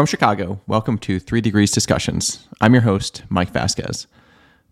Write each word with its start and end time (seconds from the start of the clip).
From 0.00 0.06
Chicago, 0.06 0.62
welcome 0.66 0.96
to 1.00 1.20
Three 1.20 1.42
Degrees 1.42 1.70
Discussions. 1.70 2.48
I'm 2.58 2.72
your 2.72 2.84
host, 2.84 3.22
Mike 3.28 3.50
Vasquez. 3.50 4.06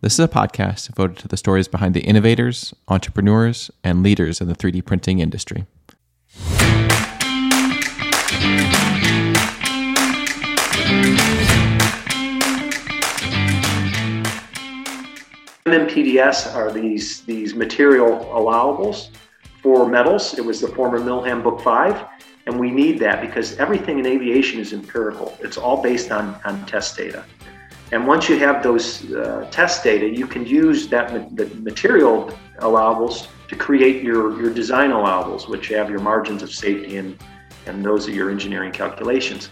This 0.00 0.14
is 0.14 0.20
a 0.20 0.26
podcast 0.26 0.86
devoted 0.86 1.18
to 1.18 1.28
the 1.28 1.36
stories 1.36 1.68
behind 1.68 1.92
the 1.92 2.00
innovators, 2.00 2.72
entrepreneurs, 2.88 3.70
and 3.84 4.02
leaders 4.02 4.40
in 4.40 4.48
the 4.48 4.54
3D 4.54 4.86
printing 4.86 5.18
industry. 5.18 5.66
MMPDS 15.66 16.54
are 16.54 16.72
these, 16.72 17.20
these 17.26 17.54
material 17.54 18.26
allowables 18.32 19.10
for 19.62 19.86
metals. 19.86 20.38
It 20.38 20.44
was 20.46 20.62
the 20.62 20.68
former 20.68 20.98
Mill 20.98 21.20
Book 21.42 21.60
5 21.60 22.17
and 22.48 22.58
we 22.58 22.70
need 22.70 22.98
that 22.98 23.20
because 23.20 23.56
everything 23.58 23.98
in 23.98 24.06
aviation 24.06 24.58
is 24.58 24.72
empirical. 24.72 25.36
It's 25.40 25.58
all 25.58 25.82
based 25.82 26.10
on, 26.10 26.40
on 26.46 26.64
test 26.64 26.96
data. 26.96 27.22
And 27.92 28.06
once 28.06 28.26
you 28.26 28.38
have 28.38 28.62
those 28.62 29.12
uh, 29.12 29.46
test 29.50 29.84
data, 29.84 30.08
you 30.08 30.26
can 30.26 30.46
use 30.46 30.88
that 30.88 31.36
the 31.36 31.44
material 31.56 32.32
allowables 32.60 33.28
to 33.48 33.54
create 33.54 34.02
your, 34.02 34.40
your 34.40 34.52
design 34.52 34.90
allowables, 34.92 35.46
which 35.46 35.68
have 35.68 35.90
your 35.90 36.00
margins 36.00 36.42
of 36.42 36.50
safety 36.50 36.96
and, 36.96 37.18
and 37.66 37.84
those 37.84 38.08
are 38.08 38.12
your 38.12 38.30
engineering 38.30 38.72
calculations. 38.72 39.50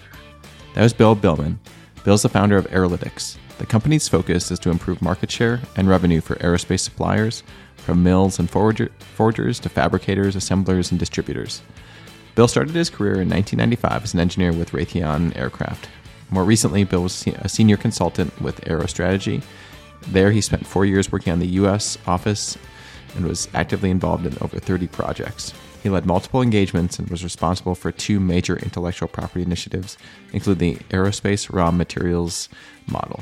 That 0.74 0.82
was 0.82 0.94
Bill 0.94 1.14
Billman. 1.14 1.58
Bill's 2.02 2.22
the 2.22 2.30
founder 2.30 2.56
of 2.56 2.66
Aerolytics. 2.68 3.36
The 3.58 3.66
company's 3.66 4.08
focus 4.08 4.50
is 4.50 4.58
to 4.60 4.70
improve 4.70 5.02
market 5.02 5.30
share 5.30 5.60
and 5.76 5.86
revenue 5.86 6.22
for 6.22 6.36
aerospace 6.36 6.80
suppliers, 6.80 7.42
from 7.76 8.02
mills 8.02 8.38
and 8.38 8.48
forger, 8.48 8.90
forgers 9.14 9.60
to 9.60 9.68
fabricators, 9.68 10.34
assemblers, 10.34 10.90
and 10.90 10.98
distributors. 10.98 11.60
Bill 12.36 12.46
started 12.46 12.74
his 12.74 12.90
career 12.90 13.14
in 13.14 13.30
1995 13.30 14.04
as 14.04 14.12
an 14.12 14.20
engineer 14.20 14.52
with 14.52 14.72
Raytheon 14.72 15.34
Aircraft. 15.38 15.88
More 16.28 16.44
recently, 16.44 16.84
Bill 16.84 17.04
was 17.04 17.26
a 17.26 17.48
senior 17.48 17.78
consultant 17.78 18.38
with 18.42 18.60
AeroStrategy. 18.60 19.42
There, 20.08 20.30
he 20.30 20.42
spent 20.42 20.66
four 20.66 20.84
years 20.84 21.10
working 21.10 21.32
on 21.32 21.38
the 21.38 21.46
U.S. 21.46 21.96
office 22.06 22.58
and 23.14 23.26
was 23.26 23.48
actively 23.54 23.88
involved 23.88 24.26
in 24.26 24.36
over 24.42 24.60
30 24.60 24.86
projects. 24.88 25.54
He 25.82 25.88
led 25.88 26.04
multiple 26.04 26.42
engagements 26.42 26.98
and 26.98 27.08
was 27.08 27.24
responsible 27.24 27.74
for 27.74 27.90
two 27.90 28.20
major 28.20 28.58
intellectual 28.58 29.08
property 29.08 29.40
initiatives, 29.40 29.96
including 30.34 30.74
the 30.74 30.80
Aerospace 30.94 31.50
Raw 31.50 31.70
Materials 31.70 32.50
Model. 32.86 33.20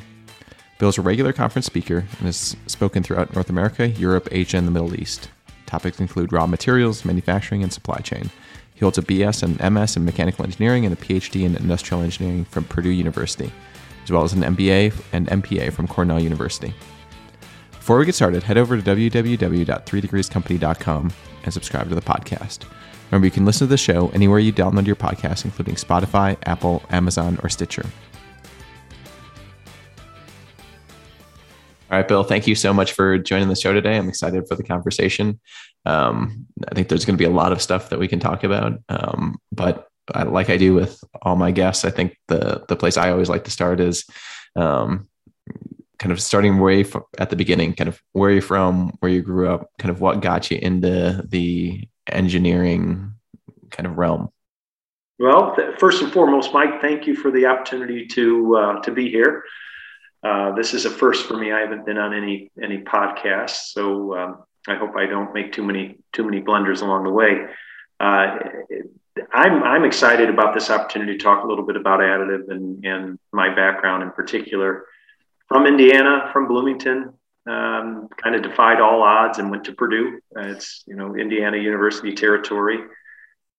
Bill 0.80 0.88
is 0.88 0.98
a 0.98 1.02
regular 1.02 1.32
conference 1.32 1.66
speaker 1.66 1.98
and 1.98 2.26
has 2.26 2.56
spoken 2.66 3.04
throughout 3.04 3.32
North 3.32 3.48
America, 3.48 3.88
Europe, 3.90 4.26
Asia, 4.32 4.56
and 4.56 4.66
the 4.66 4.72
Middle 4.72 5.00
East. 5.00 5.28
Topics 5.66 6.00
include 6.00 6.32
raw 6.32 6.48
materials, 6.48 7.04
manufacturing, 7.04 7.62
and 7.62 7.72
supply 7.72 7.98
chain. 7.98 8.30
He 8.74 8.80
holds 8.80 8.98
a 8.98 9.02
BS 9.02 9.42
and 9.42 9.58
MS 9.72 9.96
in 9.96 10.04
mechanical 10.04 10.44
engineering 10.44 10.84
and 10.84 10.92
a 10.92 10.96
PhD 10.96 11.44
in 11.44 11.56
industrial 11.56 12.02
engineering 12.02 12.44
from 12.44 12.64
Purdue 12.64 12.90
University, 12.90 13.52
as 14.02 14.10
well 14.10 14.24
as 14.24 14.32
an 14.32 14.42
MBA 14.42 14.92
and 15.12 15.28
MPA 15.28 15.72
from 15.72 15.86
Cornell 15.86 16.20
University. 16.20 16.74
Before 17.70 17.98
we 17.98 18.06
get 18.06 18.14
started, 18.14 18.42
head 18.42 18.58
over 18.58 18.80
to 18.80 18.82
www.3degreescompany.com 18.82 21.12
and 21.44 21.52
subscribe 21.52 21.88
to 21.88 21.94
the 21.94 22.00
podcast. 22.00 22.64
Remember, 23.10 23.26
you 23.26 23.30
can 23.30 23.44
listen 23.44 23.66
to 23.66 23.70
the 23.70 23.76
show 23.76 24.08
anywhere 24.08 24.38
you 24.38 24.52
download 24.52 24.86
your 24.86 24.96
podcast, 24.96 25.44
including 25.44 25.76
Spotify, 25.76 26.36
Apple, 26.46 26.82
Amazon, 26.90 27.38
or 27.42 27.48
Stitcher. 27.48 27.84
All 31.90 31.98
right, 31.98 32.08
Bill, 32.08 32.24
thank 32.24 32.48
you 32.48 32.54
so 32.54 32.72
much 32.72 32.92
for 32.92 33.18
joining 33.18 33.48
the 33.48 33.54
show 33.54 33.72
today. 33.72 33.96
I'm 33.96 34.08
excited 34.08 34.48
for 34.48 34.56
the 34.56 34.64
conversation. 34.64 35.38
Um, 35.86 36.46
I 36.68 36.74
think 36.74 36.88
there's 36.88 37.04
going 37.04 37.16
to 37.16 37.22
be 37.22 37.30
a 37.30 37.34
lot 37.34 37.52
of 37.52 37.62
stuff 37.62 37.90
that 37.90 37.98
we 37.98 38.08
can 38.08 38.20
talk 38.20 38.44
about. 38.44 38.80
Um, 38.88 39.38
but 39.52 39.88
I, 40.12 40.24
like 40.24 40.50
I 40.50 40.56
do 40.56 40.74
with 40.74 41.02
all 41.22 41.36
my 41.36 41.50
guests, 41.50 41.84
I 41.84 41.90
think 41.90 42.16
the 42.28 42.64
the 42.68 42.76
place 42.76 42.96
I 42.96 43.10
always 43.10 43.28
like 43.28 43.44
to 43.44 43.50
start 43.50 43.80
is 43.80 44.04
um, 44.56 45.08
kind 45.98 46.12
of 46.12 46.20
starting 46.20 46.58
way 46.58 46.84
at 47.18 47.30
the 47.30 47.36
beginning, 47.36 47.74
kind 47.74 47.88
of 47.88 48.00
where 48.12 48.30
you're 48.30 48.42
from, 48.42 48.96
where 49.00 49.10
you 49.10 49.22
grew 49.22 49.48
up, 49.48 49.70
kind 49.78 49.90
of 49.90 50.00
what 50.00 50.20
got 50.20 50.50
you 50.50 50.58
into 50.60 51.24
the 51.28 51.88
engineering 52.06 53.14
kind 53.70 53.86
of 53.86 53.96
realm. 53.96 54.28
Well, 55.18 55.56
first 55.78 56.02
and 56.02 56.12
foremost, 56.12 56.52
Mike, 56.52 56.80
thank 56.80 57.06
you 57.06 57.14
for 57.14 57.30
the 57.30 57.46
opportunity 57.46 58.06
to 58.08 58.56
uh, 58.56 58.80
to 58.82 58.90
be 58.90 59.08
here. 59.08 59.44
Uh, 60.22 60.52
this 60.54 60.74
is 60.74 60.86
a 60.86 60.90
first 60.90 61.26
for 61.26 61.36
me. 61.36 61.52
I 61.52 61.60
haven't 61.60 61.86
been 61.86 61.98
on 61.98 62.14
any 62.14 62.50
any 62.62 62.78
podcasts, 62.78 63.72
so 63.72 64.16
um, 64.16 64.44
I 64.66 64.76
hope 64.76 64.96
I 64.96 65.06
don't 65.06 65.34
make 65.34 65.52
too 65.52 65.62
many 65.62 65.98
too 66.12 66.24
many 66.24 66.40
blunders 66.40 66.80
along 66.80 67.04
the 67.04 67.10
way. 67.10 67.46
Uh, 68.00 68.38
I'm 69.32 69.62
I'm 69.62 69.84
excited 69.84 70.28
about 70.28 70.54
this 70.54 70.70
opportunity 70.70 71.16
to 71.16 71.22
talk 71.22 71.44
a 71.44 71.46
little 71.46 71.66
bit 71.66 71.76
about 71.76 72.00
additive 72.00 72.48
and 72.50 72.84
and 72.84 73.18
my 73.32 73.54
background 73.54 74.02
in 74.02 74.10
particular. 74.10 74.86
From 75.48 75.66
Indiana, 75.66 76.30
from 76.32 76.48
Bloomington, 76.48 77.12
um, 77.46 78.08
kind 78.22 78.34
of 78.34 78.42
defied 78.42 78.80
all 78.80 79.02
odds 79.02 79.38
and 79.38 79.50
went 79.50 79.64
to 79.64 79.72
Purdue. 79.72 80.20
Uh, 80.36 80.48
it's 80.48 80.82
you 80.86 80.96
know 80.96 81.14
Indiana 81.14 81.58
University 81.58 82.14
territory 82.14 82.78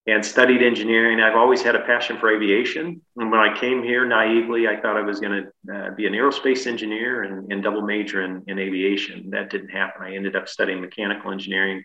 and 0.08 0.24
studied 0.24 0.62
engineering. 0.62 1.20
I've 1.20 1.36
always 1.36 1.62
had 1.62 1.74
a 1.74 1.80
passion 1.80 2.18
for 2.18 2.30
aviation. 2.30 3.00
And 3.16 3.30
when 3.30 3.40
I 3.40 3.58
came 3.58 3.82
here 3.82 4.06
naively, 4.06 4.68
I 4.68 4.80
thought 4.80 4.96
I 4.96 5.02
was 5.02 5.18
going 5.18 5.44
to 5.44 5.74
uh, 5.74 5.90
be 5.96 6.06
an 6.06 6.12
aerospace 6.12 6.66
engineer 6.66 7.24
and, 7.24 7.52
and 7.52 7.62
double 7.62 7.82
major 7.82 8.22
in, 8.22 8.42
in, 8.46 8.58
aviation. 8.58 9.30
That 9.30 9.50
didn't 9.50 9.70
happen. 9.70 10.02
I 10.02 10.14
ended 10.14 10.36
up 10.36 10.48
studying 10.48 10.80
mechanical 10.80 11.32
engineering 11.32 11.82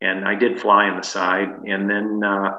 and 0.00 0.26
I 0.26 0.34
did 0.34 0.58
fly 0.58 0.88
on 0.88 0.96
the 0.96 1.02
side. 1.02 1.50
And 1.66 1.88
then 1.88 2.22
uh, 2.24 2.52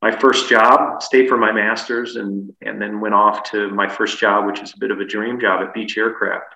my 0.00 0.12
first 0.12 0.48
job, 0.48 1.02
stayed 1.02 1.28
for 1.28 1.36
my 1.36 1.50
master's 1.50 2.14
and, 2.14 2.52
and 2.60 2.80
then 2.80 3.00
went 3.00 3.14
off 3.14 3.42
to 3.50 3.70
my 3.70 3.88
first 3.88 4.20
job, 4.20 4.46
which 4.46 4.60
is 4.60 4.72
a 4.72 4.78
bit 4.78 4.92
of 4.92 5.00
a 5.00 5.04
dream 5.04 5.40
job 5.40 5.66
at 5.66 5.74
Beech 5.74 5.98
Aircraft 5.98 6.54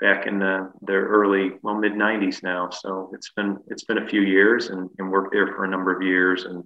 back 0.00 0.26
in 0.26 0.38
the, 0.38 0.72
the 0.82 0.92
early, 0.92 1.52
well, 1.62 1.74
mid 1.74 1.92
90s 1.92 2.42
now. 2.42 2.70
So 2.70 3.10
it's 3.12 3.32
been, 3.32 3.58
it's 3.66 3.84
been 3.84 3.98
a 3.98 4.08
few 4.08 4.22
years 4.22 4.68
and, 4.68 4.88
and 4.98 5.10
worked 5.10 5.32
there 5.32 5.48
for 5.48 5.64
a 5.64 5.68
number 5.68 5.94
of 5.94 6.00
years 6.00 6.44
and 6.44 6.64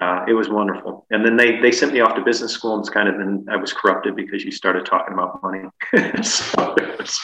uh, 0.00 0.24
it 0.28 0.34
was 0.34 0.48
wonderful. 0.48 1.06
And 1.10 1.24
then 1.24 1.36
they 1.36 1.58
they 1.60 1.72
sent 1.72 1.92
me 1.92 2.00
off 2.00 2.14
to 2.16 2.22
business 2.22 2.52
school, 2.52 2.74
and 2.74 2.80
it's 2.80 2.90
kind 2.90 3.08
of 3.08 3.16
then 3.16 3.46
I 3.50 3.56
was 3.56 3.72
corrupted 3.72 4.14
because 4.14 4.44
you 4.44 4.50
started 4.50 4.84
talking 4.84 5.14
about 5.14 5.42
money. 5.42 5.68
so, 6.22 6.74
was, 6.98 7.18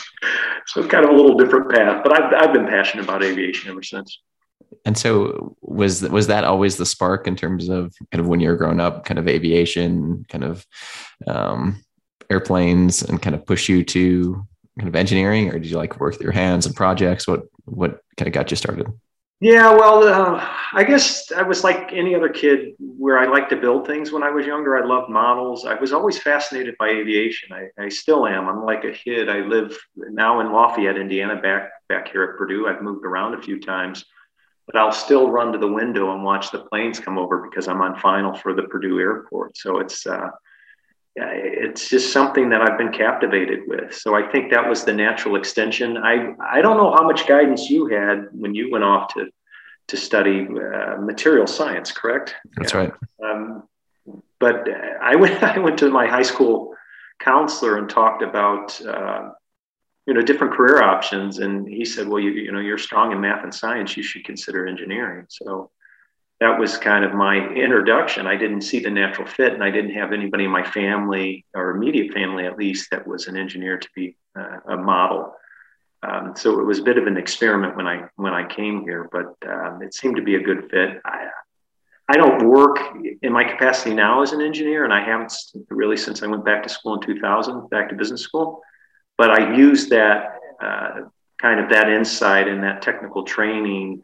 so 0.66 0.87
kind 0.87 1.05
of 1.05 1.10
a 1.10 1.15
little 1.15 1.37
different 1.37 1.71
path. 1.71 2.03
But 2.03 2.19
I've 2.19 2.33
I've 2.33 2.53
been 2.55 2.66
passionate 2.66 3.05
about 3.05 3.22
aviation 3.22 3.71
ever 3.71 3.83
since. 3.83 4.19
And 4.87 4.97
so 4.97 5.55
was 5.60 6.03
was 6.03 6.28
that 6.28 6.44
always 6.44 6.77
the 6.77 6.87
spark 6.87 7.27
in 7.27 7.37
terms 7.37 7.69
of 7.69 7.94
kind 8.10 8.21
of 8.21 8.27
when 8.27 8.41
you 8.41 8.49
were 8.49 8.56
growing 8.56 8.81
up, 8.81 9.04
kind 9.04 9.19
of 9.19 9.28
aviation, 9.28 10.25
kind 10.28 10.44
of 10.44 10.66
um, 11.27 11.84
airplanes, 12.31 13.03
and 13.03 13.21
kind 13.21 13.34
of 13.34 13.44
push 13.44 13.69
you 13.69 13.84
to 13.84 14.47
kind 14.78 14.89
of 14.89 14.97
engineering, 14.97 15.50
or 15.50 15.59
did 15.59 15.66
you 15.66 15.77
like 15.77 16.00
work 16.00 16.15
with 16.15 16.22
your 16.22 16.33
hands 16.33 16.65
and 16.65 16.75
projects? 16.75 17.28
What 17.28 17.43
what 17.66 18.00
kind 18.16 18.28
of 18.28 18.33
got 18.33 18.50
you 18.50 18.56
started? 18.56 18.87
Yeah, 19.42 19.72
well, 19.72 20.04
uh, 20.04 20.48
I 20.72 20.84
guess 20.84 21.32
I 21.32 21.42
was 21.42 21.64
like 21.64 21.92
any 21.92 22.14
other 22.14 22.28
kid 22.28 22.76
where 22.78 23.19
I 23.19 23.26
liked 23.26 23.50
to 23.50 23.56
build 23.56 23.84
things 23.88 24.12
when 24.12 24.22
I 24.22 24.30
was 24.30 24.47
younger. 24.47 24.76
I 24.76 24.86
loved 24.86 25.10
models. 25.10 25.66
I 25.66 25.75
was 25.75 25.92
always 25.92 26.16
fascinated 26.16 26.76
by 26.78 26.91
aviation. 26.91 27.53
I, 27.53 27.66
I 27.76 27.88
still 27.88 28.25
am. 28.28 28.48
I'm 28.48 28.64
like 28.64 28.84
a 28.84 28.92
kid. 28.92 29.28
I 29.28 29.38
live 29.41 29.76
now 29.97 30.38
in 30.38 30.53
Lafayette, 30.53 30.97
Indiana, 30.97 31.42
back 31.42 31.72
back 31.88 32.12
here 32.12 32.22
at 32.22 32.38
Purdue. 32.38 32.69
I've 32.69 32.82
moved 32.82 33.04
around 33.04 33.34
a 33.34 33.42
few 33.42 33.58
times, 33.58 34.04
but 34.66 34.76
I'll 34.76 34.92
still 34.92 35.28
run 35.28 35.50
to 35.50 35.59
the 35.59 35.66
window 35.66 36.14
and 36.14 36.22
watch 36.22 36.53
the 36.53 36.60
planes 36.60 37.00
come 37.00 37.19
over 37.19 37.42
because 37.50 37.66
I'm 37.66 37.82
on 37.82 37.98
final 37.98 38.34
for 38.36 38.54
the 38.54 38.62
Purdue 38.62 39.00
airport. 39.00 39.56
So 39.56 39.80
it's 39.80 40.06
uh, 40.06 40.28
it's 41.14 41.88
just 41.88 42.12
something 42.12 42.48
that 42.50 42.62
I've 42.62 42.78
been 42.78 42.92
captivated 42.92 43.60
with. 43.66 43.94
So 43.94 44.14
I 44.14 44.30
think 44.30 44.50
that 44.50 44.68
was 44.68 44.84
the 44.84 44.92
natural 44.92 45.36
extension. 45.36 45.96
I 45.98 46.34
I 46.40 46.62
don't 46.62 46.76
know 46.76 46.92
how 46.92 47.04
much 47.04 47.26
guidance 47.26 47.68
you 47.68 47.86
had 47.86 48.28
when 48.32 48.54
you 48.54 48.70
went 48.70 48.84
off 48.84 49.12
to 49.14 49.26
to 49.88 49.96
study 49.96 50.46
uh, 50.48 50.96
material 51.00 51.46
science, 51.46 51.92
correct? 51.92 52.34
That's 52.56 52.74
right. 52.74 52.92
Um, 53.22 53.64
but 54.38 54.66
I 55.02 55.16
went 55.22 55.42
I 55.42 55.58
went 55.58 55.78
to 55.80 55.90
my 55.90 56.06
high 56.06 56.22
school 56.22 56.74
counselor 57.20 57.78
and 57.78 57.88
talked 57.88 58.22
about 58.22 58.80
uh, 58.84 59.30
you 60.06 60.15
know 60.15 60.22
different 60.22 60.54
career 60.54 60.82
options, 60.82 61.38
and 61.38 61.68
he 61.68 61.84
said, 61.84 62.08
"Well, 62.08 62.20
you 62.20 62.30
you 62.30 62.53
know 62.53 62.60
you're 62.60 62.78
strong 62.78 63.12
in 63.12 63.20
math 63.20 63.44
and 63.44 63.54
science. 63.54 63.97
You 63.97 64.03
should 64.03 64.24
consider 64.24 64.66
engineering." 64.66 65.26
So 65.28 65.70
that 66.42 66.59
was 66.59 66.77
kind 66.77 67.04
of 67.04 67.15
my 67.15 67.36
introduction. 67.36 68.27
I 68.27 68.34
didn't 68.34 68.62
see 68.62 68.80
the 68.80 68.91
natural 68.91 69.28
fit, 69.28 69.53
and 69.53 69.62
I 69.62 69.71
didn't 69.71 69.94
have 69.94 70.12
anybody 70.12 70.44
in 70.44 70.50
my 70.50 70.65
family 70.65 71.47
or 71.54 71.71
immediate 71.71 72.12
family, 72.12 72.47
at 72.47 72.59
least, 72.59 72.91
that 72.91 73.06
was 73.06 73.28
an 73.28 73.36
engineer 73.36 73.78
to 73.78 73.89
be 73.94 74.16
uh, 74.36 74.59
a 74.68 74.77
model. 74.77 75.34
Um, 76.03 76.34
so 76.34 76.59
it 76.59 76.65
was 76.65 76.80
a 76.80 76.83
bit 76.83 76.98
of 76.98 77.06
an 77.06 77.16
experiment 77.16 77.77
when 77.77 77.86
I 77.86 78.09
when 78.16 78.34
I 78.34 78.44
came 78.44 78.83
here, 78.83 79.09
but 79.12 79.36
um, 79.48 79.83
it 79.83 79.94
seemed 79.94 80.16
to 80.16 80.22
be 80.22 80.34
a 80.34 80.42
good 80.42 80.68
fit. 80.68 81.00
I, 81.04 81.28
I 82.09 82.16
don't 82.16 82.48
work 82.48 82.78
in 83.22 83.33
my 83.33 83.44
capacity 83.44 83.94
now 83.94 84.22
as 84.22 84.33
an 84.33 84.42
engineer, 84.42 84.83
and 84.83 84.92
I 84.92 85.04
haven't 85.04 85.33
really 85.71 85.97
since 85.97 86.24
I 86.24 86.27
went 86.27 86.44
back 86.44 86.65
to 86.65 86.68
school 86.68 86.94
in 86.94 87.03
2000, 87.03 87.71
back 87.71 87.89
to 87.91 87.94
business 87.94 88.22
school. 88.22 88.62
But 89.16 89.30
I 89.30 89.54
use 89.54 89.89
that 89.91 90.41
uh, 90.60 91.03
kind 91.41 91.60
of 91.60 91.71
that 91.71 91.89
insight 91.89 92.48
and 92.48 92.65
that 92.65 92.83
technical 92.83 93.22
training 93.22 94.03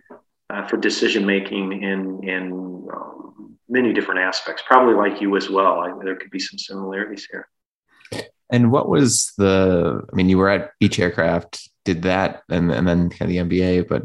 uh, 0.50 0.66
for 0.66 0.76
decision 0.76 1.26
making 1.26 1.82
in 1.82 2.28
in 2.28 2.86
um, 2.92 3.58
many 3.68 3.92
different 3.92 4.20
aspects. 4.20 4.62
Probably 4.66 4.94
like 4.94 5.20
you 5.20 5.36
as 5.36 5.50
well. 5.50 5.80
I, 5.80 5.92
there 6.02 6.16
could 6.16 6.30
be 6.30 6.38
some 6.38 6.58
similarities 6.58 7.26
here. 7.30 7.48
And 8.50 8.72
what 8.72 8.88
was 8.88 9.32
the? 9.36 10.02
I 10.10 10.16
mean, 10.16 10.28
you 10.28 10.38
were 10.38 10.48
at 10.48 10.70
Beech 10.80 10.98
Aircraft, 10.98 11.68
did 11.84 12.02
that, 12.02 12.42
and 12.48 12.70
and 12.72 12.88
then 12.88 13.10
kind 13.10 13.22
of 13.22 13.28
the 13.28 13.58
MBA. 13.58 13.88
But 13.88 14.04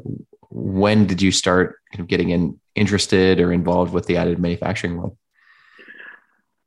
when 0.50 1.08
did 1.08 1.22
you 1.22 1.32
start 1.32 1.78
kind 1.92 2.02
of 2.02 2.08
getting 2.08 2.30
in 2.30 2.60
interested 2.76 3.40
or 3.40 3.54
involved 3.54 3.94
with 3.94 4.06
the 4.06 4.16
additive 4.16 4.40
manufacturing 4.40 4.98
world? 4.98 5.18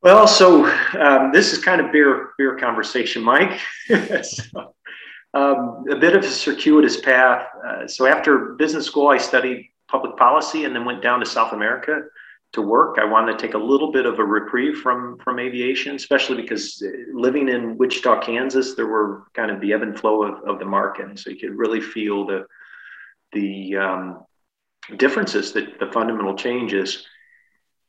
Well, 0.02 0.26
so 0.26 0.66
um, 0.98 1.32
this 1.32 1.52
is 1.52 1.62
kind 1.62 1.80
of 1.80 1.92
beer 1.92 2.30
beer 2.38 2.56
conversation, 2.56 3.22
Mike. 3.22 3.60
so, 4.22 4.74
um, 5.36 5.84
a 5.90 5.96
bit 5.96 6.16
of 6.16 6.24
a 6.24 6.28
circuitous 6.28 6.98
path. 7.00 7.46
Uh, 7.66 7.86
so 7.86 8.06
after 8.06 8.54
business 8.54 8.86
school, 8.86 9.08
I 9.08 9.18
studied 9.18 9.68
public 9.88 10.16
policy 10.16 10.64
and 10.64 10.74
then 10.74 10.84
went 10.84 11.02
down 11.02 11.20
to 11.20 11.26
South 11.26 11.52
America 11.52 11.94
to 12.52 12.62
work. 12.62 12.98
I 12.98 13.04
wanted 13.04 13.32
to 13.32 13.38
take 13.38 13.54
a 13.54 13.58
little 13.72 13.92
bit 13.92 14.06
of 14.06 14.18
a 14.18 14.24
reprieve 14.24 14.78
from 14.78 15.18
from 15.18 15.38
aviation, 15.38 15.94
especially 15.94 16.40
because 16.42 16.82
uh, 16.82 16.88
living 17.12 17.48
in 17.48 17.76
Wichita, 17.76 18.20
Kansas, 18.22 18.74
there 18.74 18.86
were 18.86 19.24
kind 19.34 19.50
of 19.50 19.60
the 19.60 19.72
ebb 19.74 19.82
and 19.82 19.98
flow 19.98 20.22
of, 20.22 20.34
of 20.48 20.58
the 20.58 20.64
market, 20.64 21.06
and 21.06 21.18
so 21.18 21.30
you 21.30 21.36
could 21.36 21.58
really 21.62 21.80
feel 21.80 22.26
the 22.26 22.46
the 23.32 23.76
um, 23.76 24.24
differences, 24.96 25.52
that 25.52 25.78
the 25.78 25.90
fundamental 25.92 26.34
changes. 26.34 27.06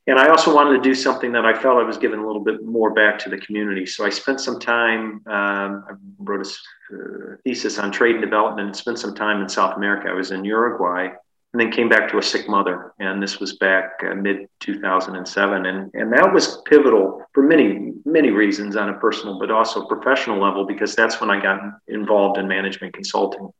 And 0.08 0.18
I 0.18 0.28
also 0.28 0.54
wanted 0.54 0.82
to 0.82 0.82
do 0.82 0.94
something 0.94 1.32
that 1.32 1.44
I 1.44 1.52
felt 1.52 1.76
I 1.76 1.82
was 1.82 1.98
giving 1.98 2.18
a 2.18 2.26
little 2.26 2.42
bit 2.42 2.64
more 2.64 2.94
back 2.94 3.18
to 3.20 3.28
the 3.28 3.36
community. 3.36 3.84
So 3.84 4.06
I 4.06 4.08
spent 4.08 4.40
some 4.40 4.58
time. 4.58 5.20
Um, 5.26 5.84
I 5.86 5.92
wrote 6.18 6.46
a 6.46 6.94
uh, 6.94 7.36
thesis 7.44 7.78
on 7.78 7.92
trade 7.92 8.14
and 8.14 8.24
development. 8.24 8.68
and 8.68 8.76
Spent 8.76 8.98
some 8.98 9.14
time 9.14 9.42
in 9.42 9.50
South 9.50 9.76
America. 9.76 10.08
I 10.08 10.14
was 10.14 10.30
in 10.30 10.46
Uruguay 10.46 11.08
and 11.52 11.60
then 11.60 11.70
came 11.70 11.90
back 11.90 12.10
to 12.10 12.16
a 12.16 12.22
sick 12.22 12.48
mother. 12.48 12.94
And 12.98 13.22
this 13.22 13.38
was 13.38 13.58
back 13.58 14.00
uh, 14.02 14.14
mid 14.14 14.48
2007. 14.60 15.66
And, 15.66 15.90
and 15.92 16.10
that 16.14 16.32
was 16.32 16.62
pivotal 16.62 17.22
for 17.34 17.42
many, 17.42 17.92
many 18.06 18.30
reasons 18.30 18.76
on 18.76 18.88
a 18.88 18.94
personal, 18.94 19.38
but 19.38 19.50
also 19.50 19.84
professional 19.84 20.40
level, 20.40 20.64
because 20.64 20.94
that's 20.94 21.20
when 21.20 21.28
I 21.28 21.38
got 21.38 21.60
involved 21.86 22.38
in 22.38 22.48
management 22.48 22.94
consulting. 22.94 23.50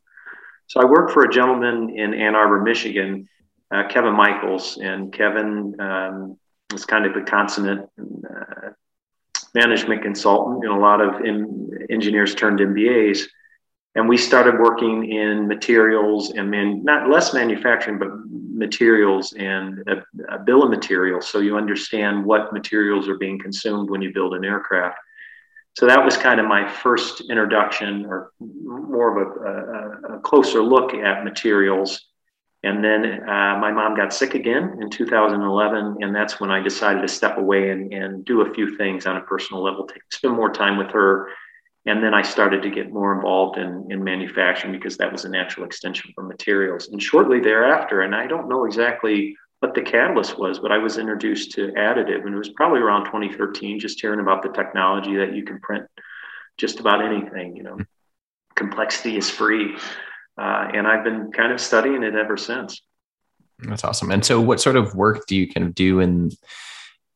So 0.68 0.80
I 0.80 0.86
worked 0.86 1.12
for 1.12 1.24
a 1.24 1.30
gentleman 1.30 1.90
in 1.90 2.14
Ann 2.14 2.34
Arbor, 2.34 2.62
Michigan, 2.62 3.28
uh, 3.70 3.88
Kevin 3.88 4.14
Michaels. 4.14 4.78
And 4.78 5.12
Kevin 5.12 5.74
um, 5.80 6.38
was 6.72 6.84
kind 6.84 7.06
of 7.06 7.16
a 7.16 7.22
consummate 7.22 7.88
uh, 7.98 8.70
management 9.54 10.02
consultant. 10.02 10.64
and 10.64 10.72
a 10.72 10.78
lot 10.78 11.00
of 11.00 11.24
in, 11.24 11.86
engineers 11.90 12.34
turned 12.34 12.60
MBAs 12.60 13.26
and 13.98 14.08
we 14.08 14.16
started 14.16 14.60
working 14.60 15.10
in 15.10 15.48
materials 15.48 16.30
and 16.30 16.48
man, 16.48 16.84
not 16.84 17.10
less 17.10 17.34
manufacturing, 17.34 17.98
but 17.98 18.10
materials 18.30 19.32
and 19.32 19.82
a, 19.88 20.34
a, 20.34 20.38
bill 20.38 20.62
of 20.62 20.70
materials. 20.70 21.26
So 21.26 21.40
you 21.40 21.56
understand 21.56 22.24
what 22.24 22.52
materials 22.52 23.08
are 23.08 23.16
being 23.16 23.40
consumed 23.40 23.90
when 23.90 24.00
you 24.00 24.12
build 24.12 24.34
an 24.34 24.44
aircraft. 24.44 24.98
So 25.76 25.86
that 25.86 26.04
was 26.04 26.16
kind 26.16 26.38
of 26.38 26.46
my 26.46 26.68
first 26.68 27.22
introduction, 27.22 28.06
or 28.06 28.30
more 28.38 29.18
of 29.18 29.26
a, 29.26 30.14
a, 30.14 30.16
a 30.16 30.20
closer 30.20 30.62
look 30.62 30.94
at 30.94 31.24
materials. 31.24 32.07
And 32.64 32.82
then 32.82 33.22
uh, 33.22 33.56
my 33.60 33.70
mom 33.70 33.96
got 33.96 34.12
sick 34.12 34.34
again 34.34 34.78
in 34.80 34.90
2011, 34.90 35.98
and 36.00 36.14
that's 36.14 36.40
when 36.40 36.50
I 36.50 36.60
decided 36.60 37.02
to 37.02 37.08
step 37.08 37.38
away 37.38 37.70
and, 37.70 37.92
and 37.92 38.24
do 38.24 38.40
a 38.40 38.52
few 38.52 38.76
things 38.76 39.06
on 39.06 39.16
a 39.16 39.20
personal 39.20 39.62
level, 39.62 39.86
take, 39.86 40.02
spend 40.10 40.34
more 40.34 40.50
time 40.50 40.76
with 40.76 40.90
her 40.90 41.28
and 41.88 42.04
then 42.04 42.12
I 42.12 42.20
started 42.20 42.62
to 42.62 42.70
get 42.70 42.92
more 42.92 43.14
involved 43.14 43.56
in, 43.56 43.86
in 43.90 44.04
manufacturing 44.04 44.72
because 44.72 44.98
that 44.98 45.10
was 45.10 45.24
a 45.24 45.28
natural 45.30 45.64
extension 45.64 46.12
for 46.14 46.22
materials. 46.22 46.88
And 46.88 47.02
shortly 47.02 47.40
thereafter, 47.40 48.02
and 48.02 48.14
I 48.14 48.26
don't 48.26 48.48
know 48.48 48.66
exactly 48.66 49.34
what 49.60 49.74
the 49.74 49.80
catalyst 49.80 50.38
was, 50.38 50.58
but 50.58 50.70
I 50.70 50.76
was 50.76 50.98
introduced 50.98 51.52
to 51.52 51.68
additive, 51.68 52.26
and 52.26 52.34
it 52.34 52.38
was 52.38 52.50
probably 52.50 52.80
around 52.80 53.06
2013, 53.06 53.80
just 53.80 54.00
hearing 54.00 54.20
about 54.20 54.42
the 54.42 54.50
technology 54.50 55.16
that 55.16 55.32
you 55.32 55.44
can 55.44 55.60
print 55.60 55.86
just 56.58 56.78
about 56.78 57.02
anything. 57.02 57.56
You 57.56 57.62
know, 57.62 57.78
complexity 58.54 59.16
is 59.16 59.30
free, 59.30 59.74
uh, 60.38 60.68
and 60.72 60.86
I've 60.86 61.04
been 61.04 61.32
kind 61.32 61.52
of 61.52 61.60
studying 61.60 62.02
it 62.02 62.14
ever 62.14 62.36
since. 62.36 62.80
That's 63.60 63.84
awesome. 63.84 64.10
And 64.10 64.24
so, 64.24 64.40
what 64.40 64.60
sort 64.60 64.76
of 64.76 64.94
work 64.94 65.26
do 65.26 65.36
you 65.36 65.48
kind 65.52 65.66
of 65.66 65.74
do 65.74 66.00
in 66.00 66.30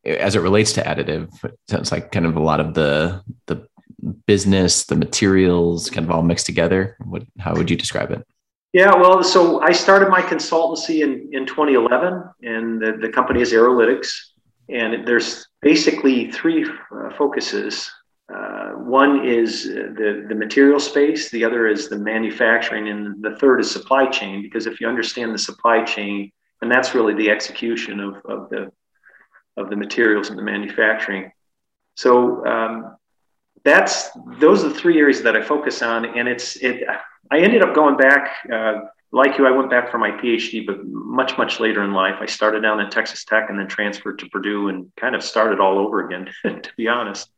as 0.04 0.34
it 0.34 0.40
relates 0.40 0.72
to 0.72 0.82
additive? 0.82 1.28
It 1.44 1.58
sounds 1.68 1.92
like 1.92 2.10
kind 2.10 2.26
of 2.26 2.36
a 2.36 2.42
lot 2.42 2.60
of 2.60 2.74
the 2.74 3.22
the 3.46 3.66
business, 4.26 4.84
the 4.84 4.96
materials, 4.96 5.88
kind 5.90 6.04
of 6.04 6.10
all 6.10 6.22
mixed 6.22 6.46
together? 6.46 6.96
What, 7.04 7.24
how 7.38 7.54
would 7.54 7.70
you 7.70 7.76
describe 7.76 8.10
it? 8.10 8.26
Yeah, 8.72 8.94
well, 8.94 9.22
so 9.22 9.60
I 9.60 9.72
started 9.72 10.08
my 10.08 10.22
consultancy 10.22 11.02
in, 11.02 11.28
in 11.32 11.46
2011, 11.46 12.24
and 12.42 12.80
the, 12.80 12.96
the 13.00 13.08
company 13.10 13.42
is 13.42 13.52
Aerolytics. 13.52 14.10
And 14.68 15.06
there's 15.06 15.46
basically 15.60 16.30
three 16.30 16.64
uh, 16.64 17.10
focuses. 17.18 17.90
Uh, 18.32 18.70
one 18.72 19.26
is 19.26 19.64
the, 19.64 20.24
the 20.28 20.34
material 20.34 20.80
space, 20.80 21.30
the 21.30 21.44
other 21.44 21.66
is 21.66 21.88
the 21.88 21.98
manufacturing, 21.98 22.88
and 22.88 23.22
the 23.22 23.36
third 23.36 23.60
is 23.60 23.70
supply 23.70 24.06
chain. 24.06 24.42
Because 24.42 24.66
if 24.66 24.80
you 24.80 24.88
understand 24.88 25.34
the 25.34 25.38
supply 25.38 25.82
chain, 25.84 26.30
and 26.62 26.70
that's 26.70 26.94
really 26.94 27.14
the 27.14 27.28
execution 27.28 28.00
of, 28.00 28.16
of 28.24 28.48
the 28.50 28.70
of 29.56 29.68
the 29.68 29.76
materials 29.76 30.30
and 30.30 30.38
the 30.38 30.42
manufacturing. 30.42 31.30
So 31.94 32.44
um, 32.46 32.96
that's 33.64 34.10
those 34.38 34.64
are 34.64 34.68
the 34.68 34.74
three 34.74 34.98
areas 34.98 35.22
that 35.22 35.36
I 35.36 35.42
focus 35.42 35.82
on, 35.82 36.18
and 36.18 36.28
it's 36.28 36.56
it. 36.56 36.84
I 37.30 37.38
ended 37.38 37.62
up 37.62 37.74
going 37.74 37.96
back, 37.96 38.30
uh, 38.52 38.80
like 39.12 39.38
you. 39.38 39.46
I 39.46 39.50
went 39.50 39.70
back 39.70 39.90
for 39.90 39.98
my 39.98 40.10
PhD, 40.10 40.66
but 40.66 40.84
much 40.84 41.36
much 41.38 41.60
later 41.60 41.82
in 41.82 41.92
life. 41.92 42.16
I 42.20 42.26
started 42.26 42.62
down 42.62 42.80
at 42.80 42.90
Texas 42.90 43.24
Tech 43.24 43.50
and 43.50 43.58
then 43.58 43.68
transferred 43.68 44.18
to 44.20 44.28
Purdue 44.30 44.68
and 44.68 44.90
kind 44.96 45.14
of 45.14 45.22
started 45.22 45.60
all 45.60 45.78
over 45.78 46.06
again. 46.06 46.30
to 46.42 46.70
be 46.76 46.88
honest, 46.88 47.28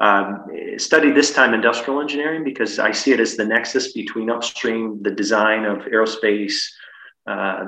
um, 0.00 0.46
this 0.48 1.32
time 1.32 1.54
industrial 1.54 2.00
engineering 2.00 2.42
because 2.42 2.78
I 2.78 2.92
see 2.92 3.12
it 3.12 3.20
as 3.20 3.36
the 3.36 3.44
nexus 3.44 3.92
between 3.92 4.30
upstream, 4.30 5.02
the 5.02 5.10
design 5.10 5.64
of 5.64 5.78
aerospace. 5.80 6.54
Uh, 7.26 7.64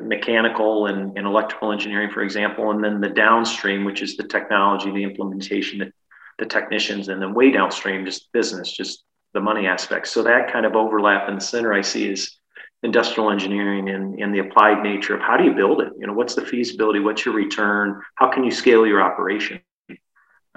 mechanical 0.00 0.86
and, 0.86 1.18
and 1.18 1.26
electrical 1.26 1.72
engineering, 1.72 2.08
for 2.08 2.22
example, 2.22 2.70
and 2.70 2.82
then 2.82 3.00
the 3.00 3.08
downstream, 3.08 3.84
which 3.84 4.00
is 4.00 4.16
the 4.16 4.22
technology, 4.22 4.90
the 4.90 5.02
implementation, 5.02 5.80
the 5.80 5.92
the 6.38 6.46
technicians, 6.46 7.08
and 7.08 7.20
then 7.20 7.34
way 7.34 7.50
downstream, 7.50 8.04
just 8.04 8.30
business, 8.32 8.70
just 8.70 9.04
the 9.34 9.40
money 9.40 9.66
aspects. 9.66 10.10
So 10.10 10.22
that 10.22 10.52
kind 10.52 10.66
of 10.66 10.74
overlap 10.74 11.28
in 11.28 11.36
the 11.36 11.40
center 11.40 11.72
I 11.72 11.80
see 11.80 12.10
is 12.10 12.36
industrial 12.82 13.30
engineering 13.30 13.88
and, 13.88 14.18
and 14.20 14.34
the 14.34 14.40
applied 14.40 14.82
nature 14.82 15.14
of 15.14 15.20
how 15.20 15.36
do 15.36 15.44
you 15.44 15.54
build 15.54 15.80
it? 15.80 15.92
You 15.98 16.06
know, 16.06 16.12
what's 16.12 16.34
the 16.34 16.44
feasibility? 16.44 17.00
What's 17.00 17.24
your 17.24 17.34
return? 17.34 18.00
How 18.16 18.30
can 18.30 18.44
you 18.44 18.50
scale 18.50 18.86
your 18.86 19.02
operation? 19.02 19.60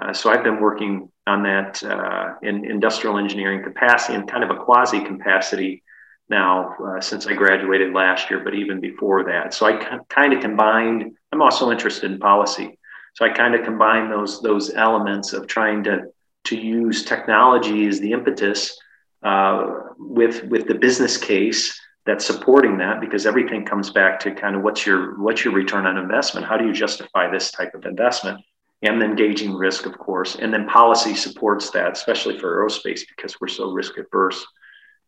Uh, 0.00 0.12
so 0.12 0.30
I've 0.30 0.44
been 0.44 0.60
working 0.60 1.10
on 1.26 1.42
that 1.42 1.82
uh, 1.82 2.34
in 2.42 2.64
industrial 2.64 3.18
engineering 3.18 3.62
capacity 3.62 4.14
and 4.14 4.28
kind 4.28 4.42
of 4.42 4.50
a 4.50 4.56
quasi 4.56 5.00
capacity 5.00 5.82
now 6.28 6.74
uh, 6.84 7.00
since 7.00 7.26
I 7.26 7.34
graduated 7.34 7.92
last 7.92 8.30
year, 8.30 8.40
but 8.40 8.54
even 8.54 8.80
before 8.80 9.24
that. 9.24 9.52
So 9.52 9.66
I 9.66 10.02
kind 10.08 10.32
of 10.32 10.40
combined. 10.40 11.12
I'm 11.32 11.42
also 11.42 11.70
interested 11.70 12.10
in 12.10 12.18
policy. 12.18 12.78
So 13.14 13.24
I 13.24 13.30
kind 13.30 13.54
of 13.54 13.64
combine 13.64 14.08
those 14.08 14.40
those 14.40 14.72
elements 14.74 15.32
of 15.32 15.46
trying 15.46 15.84
to 15.84 16.02
to 16.44 16.56
use 16.56 17.04
technology 17.04 17.86
as 17.86 18.00
the 18.00 18.12
impetus 18.12 18.78
uh, 19.22 19.72
with 19.98 20.44
with 20.44 20.66
the 20.66 20.74
business 20.74 21.16
case 21.16 21.78
that's 22.06 22.24
supporting 22.24 22.78
that 22.78 23.00
because 23.00 23.26
everything 23.26 23.64
comes 23.64 23.90
back 23.90 24.18
to 24.20 24.30
kind 24.34 24.56
of 24.56 24.62
what's 24.62 24.86
your 24.86 25.20
what's 25.20 25.44
your 25.44 25.52
return 25.52 25.86
on 25.86 25.98
investment 25.98 26.46
how 26.46 26.56
do 26.56 26.66
you 26.66 26.72
justify 26.72 27.30
this 27.30 27.50
type 27.50 27.74
of 27.74 27.84
investment 27.84 28.40
and 28.82 29.00
then 29.00 29.14
gauging 29.14 29.54
risk 29.54 29.86
of 29.86 29.98
course. 29.98 30.36
And 30.36 30.52
then 30.52 30.66
policy 30.66 31.14
supports 31.14 31.70
that 31.70 31.92
especially 31.92 32.38
for 32.38 32.64
aerospace 32.64 33.02
because 33.14 33.40
we're 33.40 33.48
so 33.48 33.70
risk 33.70 33.98
averse. 33.98 34.46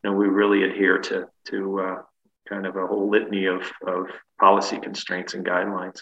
You 0.03 0.11
know 0.11 0.17
we 0.17 0.27
really 0.27 0.65
adhere 0.65 0.99
to 0.99 1.27
to 1.49 1.81
uh, 1.81 1.97
kind 2.49 2.67
of 2.67 2.77
a 2.77 2.87
whole 2.87 3.11
litany 3.11 3.47
of 3.47 3.63
of 3.87 4.07
policy 4.41 4.79
constraints 4.79 5.35
and 5.35 5.45
guidelines. 5.45 6.01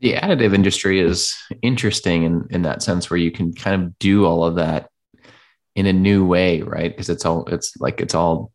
The 0.00 0.14
additive 0.14 0.54
industry 0.54 0.98
is 0.98 1.36
interesting 1.60 2.22
in, 2.22 2.46
in 2.50 2.62
that 2.62 2.82
sense 2.82 3.10
where 3.10 3.18
you 3.18 3.30
can 3.30 3.52
kind 3.52 3.82
of 3.82 3.98
do 3.98 4.24
all 4.24 4.44
of 4.44 4.54
that 4.54 4.88
in 5.76 5.84
a 5.86 5.92
new 5.92 6.24
way 6.24 6.62
right? 6.62 6.90
Because 6.90 7.10
it's 7.10 7.24
all 7.24 7.44
it's 7.46 7.76
like 7.78 8.00
it's 8.00 8.14
all 8.14 8.50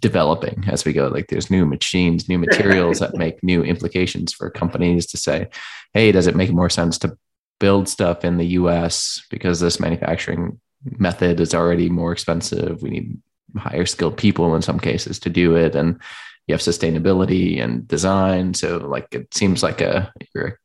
developing 0.00 0.64
as 0.68 0.84
we 0.84 0.92
go. 0.92 1.08
Like 1.08 1.28
there's 1.28 1.50
new 1.50 1.64
machines 1.66 2.28
new 2.28 2.38
materials 2.46 3.00
that 3.00 3.16
make 3.16 3.42
new 3.42 3.64
implications 3.64 4.32
for 4.32 4.50
companies 4.50 5.06
to 5.06 5.16
say 5.16 5.48
hey 5.94 6.12
does 6.12 6.26
it 6.26 6.36
make 6.36 6.52
more 6.52 6.70
sense 6.70 6.98
to 6.98 7.16
build 7.64 7.88
stuff 7.88 8.24
in 8.24 8.36
the 8.36 8.46
us 8.46 9.24
because 9.30 9.58
this 9.58 9.80
manufacturing 9.80 10.60
method 10.98 11.40
is 11.40 11.54
already 11.54 11.88
more 11.88 12.12
expensive 12.12 12.82
we 12.82 12.90
need 12.90 13.08
higher 13.56 13.86
skilled 13.86 14.16
people 14.16 14.54
in 14.54 14.62
some 14.62 14.78
cases 14.78 15.18
to 15.18 15.30
do 15.30 15.56
it 15.56 15.74
and 15.74 15.98
you 16.46 16.52
have 16.52 16.60
sustainability 16.60 17.62
and 17.62 17.88
design 17.88 18.52
so 18.52 18.76
like 18.78 19.08
it 19.12 19.32
seems 19.32 19.62
like 19.62 19.80
a 19.80 20.12
you're 20.34 20.58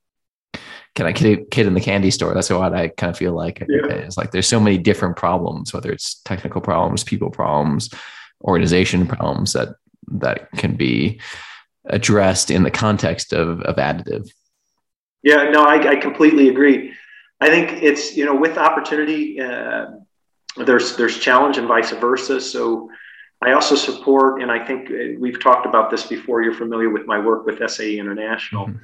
can 0.95 1.05
I 1.05 1.13
kid, 1.13 1.49
kid 1.51 1.67
in 1.67 1.75
the 1.75 1.81
candy 1.81 2.11
store? 2.11 2.33
That's 2.33 2.49
what 2.49 2.73
I 2.73 2.89
kind 2.89 3.11
of 3.11 3.17
feel 3.17 3.33
like. 3.33 3.59
Yeah. 3.69 3.85
It's 3.87 4.17
like 4.17 4.31
there's 4.31 4.47
so 4.47 4.59
many 4.59 4.77
different 4.77 5.15
problems, 5.15 5.73
whether 5.73 5.91
it's 5.91 6.15
technical 6.23 6.59
problems, 6.59 7.05
people 7.05 7.29
problems, 7.29 7.89
organization 8.41 9.07
problems 9.07 9.53
that 9.53 9.69
that 10.11 10.51
can 10.57 10.75
be 10.75 11.21
addressed 11.85 12.51
in 12.51 12.63
the 12.63 12.71
context 12.71 13.31
of, 13.33 13.61
of 13.61 13.77
additive. 13.77 14.29
Yeah, 15.23 15.49
no, 15.49 15.63
I, 15.63 15.91
I 15.91 15.95
completely 15.95 16.49
agree. 16.49 16.93
I 17.41 17.49
think 17.49 17.83
it's 17.83 18.15
you 18.15 18.25
know 18.25 18.35
with 18.35 18.57
opportunity, 18.57 19.39
uh, 19.41 19.87
there's 20.57 20.95
there's 20.95 21.19
challenge 21.19 21.57
and 21.57 21.67
vice 21.67 21.91
versa. 21.91 22.39
So 22.41 22.89
I 23.41 23.53
also 23.53 23.75
support, 23.75 24.41
and 24.41 24.51
I 24.51 24.63
think 24.65 24.91
uh, 24.91 25.19
we've 25.19 25.41
talked 25.41 25.65
about 25.65 25.89
this 25.89 26.05
before. 26.05 26.41
You're 26.41 26.53
familiar 26.53 26.89
with 26.89 27.05
my 27.05 27.19
work 27.19 27.45
with 27.45 27.59
SAE 27.69 27.97
International. 27.97 28.67
Mm-hmm. 28.67 28.77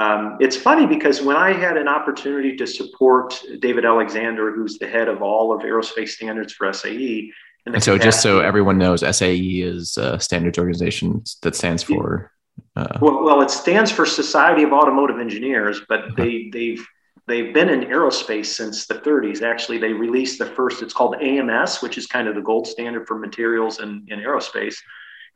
Um, 0.00 0.36
it's 0.40 0.56
funny 0.56 0.86
because 0.86 1.20
when 1.20 1.36
I 1.36 1.52
had 1.52 1.76
an 1.76 1.88
opportunity 1.88 2.56
to 2.56 2.66
support 2.68 3.42
David 3.58 3.84
Alexander, 3.84 4.52
who's 4.54 4.78
the 4.78 4.86
head 4.86 5.08
of 5.08 5.22
all 5.22 5.52
of 5.52 5.62
aerospace 5.62 6.10
standards 6.10 6.52
for 6.52 6.72
SAE, 6.72 7.32
and, 7.66 7.74
and 7.74 7.82
so 7.82 7.94
capacity, 7.94 8.08
just 8.08 8.22
so 8.22 8.38
everyone 8.38 8.78
knows, 8.78 9.00
SAE 9.16 9.60
is 9.60 9.96
a 9.96 10.20
standards 10.20 10.56
organization 10.56 11.24
that 11.42 11.56
stands 11.56 11.82
for. 11.82 12.30
Uh, 12.78 12.98
well, 13.00 13.24
well, 13.24 13.42
it 13.42 13.50
stands 13.50 13.90
for 13.90 14.06
Society 14.06 14.62
of 14.62 14.72
Automotive 14.72 15.18
Engineers, 15.18 15.80
but 15.88 16.00
uh-huh. 16.00 16.14
they 16.16 16.50
they've 16.52 16.86
they've 17.26 17.52
been 17.52 17.68
in 17.68 17.80
aerospace 17.80 18.46
since 18.46 18.86
the 18.86 18.94
30s. 18.94 19.42
Actually, 19.42 19.78
they 19.78 19.92
released 19.92 20.38
the 20.38 20.46
first. 20.46 20.82
It's 20.82 20.94
called 20.94 21.16
AMS, 21.20 21.82
which 21.82 21.98
is 21.98 22.06
kind 22.06 22.28
of 22.28 22.34
the 22.34 22.40
gold 22.40 22.66
standard 22.66 23.06
for 23.06 23.18
materials 23.18 23.80
in, 23.80 24.06
in 24.08 24.20
aerospace, 24.20 24.76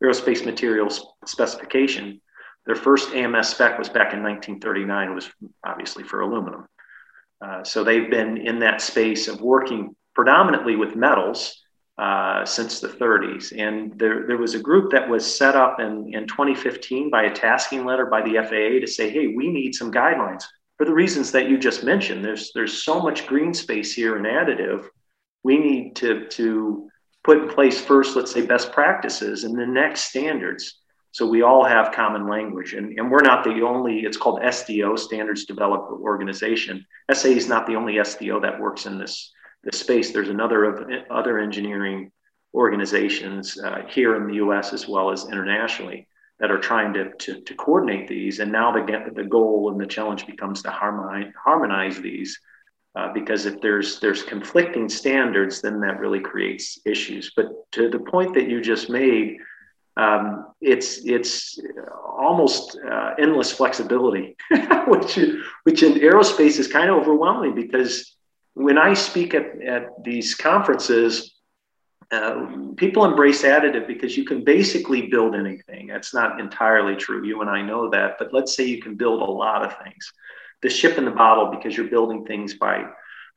aerospace 0.03 0.45
materials 0.45 1.07
specification 1.27 2.21
their 2.67 2.77
first 2.77 3.13
AMS 3.15 3.49
spec 3.49 3.79
was 3.79 3.89
back 3.89 4.15
in 4.15 4.23
1939. 4.23 5.11
It 5.11 5.15
was 5.15 5.31
obviously 5.65 6.05
for 6.05 6.21
aluminum. 6.21 6.67
Uh, 7.41 7.65
so 7.65 7.83
they've 7.83 8.11
been 8.11 8.37
in 8.37 8.61
that 8.61 8.81
space 8.81 9.27
of 9.27 9.41
working 9.41 9.97
predominantly 10.15 10.77
with 10.77 10.95
metals 10.95 11.62
uh, 11.99 12.45
since 12.45 12.81
the 12.81 12.89
30s. 12.89 13.53
And 13.57 13.99
there, 13.99 14.27
there 14.27 14.39
was 14.39 14.55
a 14.55 14.61
group 14.61 14.91
that 14.93 15.09
was 15.09 15.25
set 15.25 15.55
up 15.55 15.81
in, 15.81 16.13
in 16.15 16.27
2015 16.27 17.11
by 17.11 17.25
a 17.25 17.35
tasking 17.35 17.85
letter 17.85 18.07
by 18.07 18.23
the 18.23 18.35
FAA 18.35 18.81
to 18.81 18.87
say, 18.87 19.11
hey, 19.11 19.29
we 19.29 19.49
need 19.49 19.75
some 19.75 19.93
guidelines 19.93 20.45
for 20.79 20.85
the 20.85 20.95
reasons 20.95 21.31
that 21.33 21.49
you 21.49 21.59
just 21.59 21.85
mentioned. 21.85 22.25
There's, 22.25 22.51
there's 22.55 22.83
so 22.83 23.01
much 23.01 23.27
green 23.27 23.55
space 23.55 23.93
here 23.95 24.17
in 24.17 24.25
additive. 24.25 24.87
We 25.45 25.59
need 25.59 25.97
to, 25.97 26.27
to 26.29 26.89
put 27.25 27.39
in 27.39 27.49
place 27.49 27.81
first, 27.81 28.17
let's 28.17 28.33
say, 28.33 28.47
best 28.47 28.73
practices 28.73 29.45
and 29.45 29.59
the 29.59 29.67
next 29.67 30.05
standards 30.05 30.83
so 31.13 31.27
we 31.27 31.43
all 31.43 31.63
have 31.63 31.93
common 31.93 32.27
language, 32.27 32.73
and, 32.73 32.99
and 32.99 33.11
we're 33.11 33.21
not 33.21 33.45
the 33.45 33.61
only, 33.61 34.01
it's 34.01 34.17
called 34.17 34.41
SDO, 34.41 34.99
Standards 34.99 35.45
Development 35.45 36.01
Organization. 36.01 36.87
SAE 37.13 37.37
is 37.37 37.49
not 37.49 37.67
the 37.67 37.75
only 37.75 37.97
SDO 37.97 38.41
that 38.41 38.59
works 38.59 38.87
in 38.87 38.99
this, 38.99 39.31
this 39.65 39.81
space. 39.81 40.13
There's 40.13 40.29
another 40.29 40.65
of 40.65 40.91
other 41.11 41.39
engineering 41.39 42.11
organizations 42.55 43.59
uh, 43.59 43.83
here 43.89 44.17
in 44.17 44.27
the 44.27 44.35
US 44.35 44.73
as 44.73 44.87
well 44.87 45.11
as 45.11 45.25
internationally 45.31 46.07
that 46.39 46.51
are 46.51 46.59
trying 46.59 46.93
to, 46.93 47.11
to, 47.19 47.41
to 47.41 47.55
coordinate 47.55 48.09
these. 48.09 48.41
And 48.41 48.51
now 48.51 48.73
the, 48.73 49.13
the 49.15 49.25
goal 49.25 49.71
and 49.71 49.81
the 49.81 49.87
challenge 49.87 50.27
becomes 50.27 50.63
to 50.63 50.71
harmonize, 50.71 51.33
harmonize 51.43 52.01
these. 52.01 52.39
Uh, 52.95 53.11
because 53.15 53.47
if 53.47 53.59
there's 53.63 54.01
there's 54.01 54.23
conflicting 54.23 54.87
standards, 54.87 55.63
then 55.63 55.81
that 55.81 55.99
really 55.99 56.21
creates 56.21 56.79
issues. 56.85 57.33
But 57.35 57.47
to 57.73 57.89
the 57.89 58.01
point 58.01 58.35
that 58.35 58.51
you 58.51 58.61
just 58.61 58.91
made, 58.91 59.39
um, 59.97 60.49
it's 60.61 60.99
it's 61.07 61.59
almost 62.05 62.79
uh, 62.87 63.15
endless 63.19 63.51
flexibility, 63.51 64.37
which 64.87 65.19
which 65.63 65.83
in 65.83 65.95
aerospace 65.95 66.59
is 66.59 66.69
kind 66.69 66.91
of 66.91 66.99
overwhelming 66.99 67.55
because 67.55 68.12
when 68.55 68.79
I 68.79 68.95
speak 68.95 69.35
at, 69.35 69.61
at 69.63 70.05
these 70.05 70.35
conferences, 70.35 71.35
uh, 72.11 72.47
people 72.77 73.05
embrace 73.05 73.43
additive 73.43 73.87
because 73.87 74.17
you 74.17 74.25
can 74.25 74.45
basically 74.45 75.09
build 75.09 75.35
anything. 75.35 75.87
That's 75.87 76.13
not 76.13 76.39
entirely 76.41 76.95
true. 76.97 77.25
You 77.25 77.41
and 77.41 77.49
I 77.49 77.63
know 77.63 77.89
that, 77.91 78.17
but 78.19 78.35
let's 78.35 78.55
say 78.55 78.65
you 78.65 78.83
can 78.83 78.97
build 78.97 79.23
a 79.23 79.31
lot 79.31 79.65
of 79.65 79.79
things. 79.83 80.13
The 80.61 80.69
ship 80.69 80.99
in 80.99 81.07
the 81.07 81.11
bottle 81.11 81.51
because 81.51 81.77
you're 81.77 81.89
building 81.89 82.25
things 82.25 82.55
by 82.55 82.85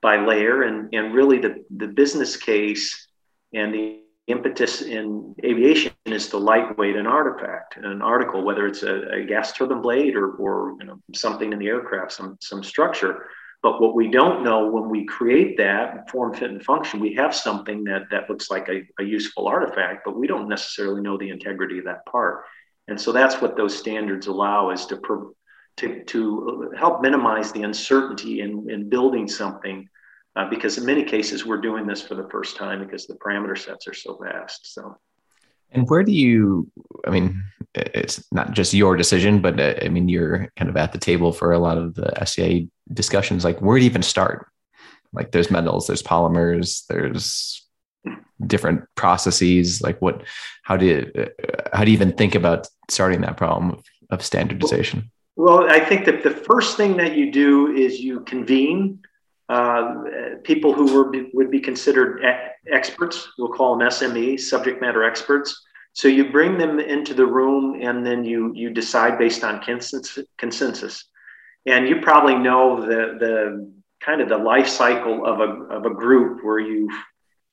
by 0.01 0.17
layer, 0.17 0.63
and 0.63 0.93
and 0.93 1.13
really 1.13 1.39
the 1.39 1.63
the 1.75 1.87
business 1.87 2.35
case 2.35 3.07
and 3.53 3.73
the 3.73 4.01
impetus 4.27 4.81
in 4.81 5.35
aviation 5.43 5.93
is 6.05 6.29
to 6.29 6.37
lightweight 6.37 6.95
an 6.95 7.05
artifact, 7.07 7.77
an 7.77 8.01
article, 8.01 8.43
whether 8.43 8.65
it's 8.65 8.83
a, 8.83 9.07
a 9.09 9.23
gas 9.23 9.53
turbine 9.53 9.81
blade 9.81 10.15
or, 10.15 10.31
or 10.31 10.75
you 10.79 10.85
know, 10.85 10.99
something 11.13 11.53
in 11.53 11.59
the 11.59 11.67
aircraft, 11.67 12.11
some, 12.11 12.37
some 12.41 12.63
structure. 12.63 13.27
But 13.65 13.81
what 13.81 13.95
we 13.95 14.11
don't 14.11 14.43
know 14.43 14.67
when 14.67 14.89
we 14.89 15.05
create 15.05 15.57
that 15.57 16.07
form, 16.11 16.35
fit, 16.35 16.51
and 16.51 16.63
function, 16.63 16.99
we 16.99 17.15
have 17.15 17.33
something 17.33 17.83
that, 17.85 18.03
that 18.11 18.29
looks 18.29 18.51
like 18.51 18.69
a, 18.69 18.83
a 19.01 19.03
useful 19.03 19.47
artifact, 19.47 20.03
but 20.05 20.15
we 20.15 20.27
don't 20.27 20.47
necessarily 20.47 21.01
know 21.01 21.17
the 21.17 21.29
integrity 21.29 21.79
of 21.79 21.85
that 21.85 22.05
part. 22.05 22.43
And 22.87 23.01
so 23.01 23.11
that's 23.11 23.41
what 23.41 23.57
those 23.57 23.75
standards 23.75 24.27
allow 24.27 24.69
is 24.69 24.85
to, 24.85 25.01
to, 25.77 26.03
to 26.03 26.73
help 26.77 27.01
minimize 27.01 27.51
the 27.53 27.63
uncertainty 27.63 28.41
in, 28.41 28.69
in 28.69 28.87
building 28.87 29.27
something 29.27 29.89
uh, 30.35 30.47
because 30.47 30.77
in 30.77 30.85
many 30.85 31.03
cases 31.03 31.43
we're 31.43 31.59
doing 31.59 31.87
this 31.87 32.03
for 32.03 32.13
the 32.13 32.29
first 32.29 32.57
time 32.57 32.85
because 32.85 33.07
the 33.07 33.15
parameter 33.15 33.57
sets 33.57 33.87
are 33.87 33.95
so 33.95 34.15
vast. 34.21 34.75
So, 34.75 34.95
and 35.71 35.89
where 35.89 36.03
do 36.03 36.11
you? 36.11 36.69
I 37.07 37.09
mean, 37.09 37.43
it's 37.75 38.23
not 38.31 38.51
just 38.51 38.73
your 38.73 38.95
decision, 38.95 39.41
but 39.41 39.59
uh, 39.59 39.75
I 39.81 39.89
mean, 39.89 40.09
you're 40.09 40.51
kind 40.55 40.69
of 40.69 40.77
at 40.77 40.91
the 40.91 40.97
table 40.97 41.31
for 41.31 41.51
a 41.51 41.59
lot 41.59 41.77
of 41.77 41.95
the 41.95 42.11
SCA 42.25 42.61
discussions. 42.93 43.43
Like, 43.43 43.61
where 43.61 43.77
do 43.77 43.83
you 43.83 43.89
even 43.89 44.03
start? 44.03 44.47
Like, 45.13 45.31
there's 45.31 45.51
metals, 45.51 45.87
there's 45.87 46.03
polymers, 46.03 46.85
there's 46.87 47.65
different 48.45 48.83
processes. 48.95 49.81
Like, 49.81 50.01
what? 50.01 50.23
How 50.63 50.77
do 50.77 50.85
you? 50.85 51.11
Uh, 51.17 51.25
how 51.73 51.83
do 51.83 51.91
you 51.91 51.95
even 51.95 52.13
think 52.13 52.35
about 52.35 52.67
starting 52.89 53.21
that 53.21 53.37
problem 53.37 53.71
of, 53.71 53.83
of 54.09 54.23
standardization? 54.23 55.11
Well, 55.35 55.69
I 55.69 55.79
think 55.79 56.05
that 56.05 56.23
the 56.23 56.31
first 56.31 56.77
thing 56.77 56.95
that 56.97 57.17
you 57.17 57.31
do 57.31 57.73
is 57.73 57.99
you 57.99 58.21
convene 58.21 58.99
uh, 59.49 59.95
people 60.43 60.73
who 60.73 60.93
were, 60.93 61.11
would 61.33 61.51
be 61.51 61.59
considered 61.59 62.23
experts, 62.71 63.27
we'll 63.37 63.49
call 63.49 63.77
them 63.77 63.87
SME, 63.87 64.39
subject 64.39 64.81
matter 64.81 65.03
experts. 65.03 65.64
So 65.95 66.09
you 66.09 66.29
bring 66.29 66.57
them 66.57 66.77
into 66.77 67.13
the 67.13 67.25
room 67.25 67.79
and 67.81 68.05
then 68.05 68.25
you, 68.25 68.51
you 68.53 68.69
decide 68.69 69.17
based 69.17 69.45
on 69.45 69.61
consensus, 69.61 70.25
consensus. 70.37 71.05
And 71.65 71.87
you 71.87 72.01
probably 72.01 72.35
know 72.35 72.81
the, 72.81 73.17
the 73.17 73.71
kind 74.01 74.19
of 74.19 74.27
the 74.27 74.37
life 74.37 74.67
cycle 74.67 75.25
of 75.25 75.39
a, 75.39 75.63
of 75.73 75.85
a 75.85 75.89
group 75.93 76.43
where 76.43 76.59
you, 76.59 76.89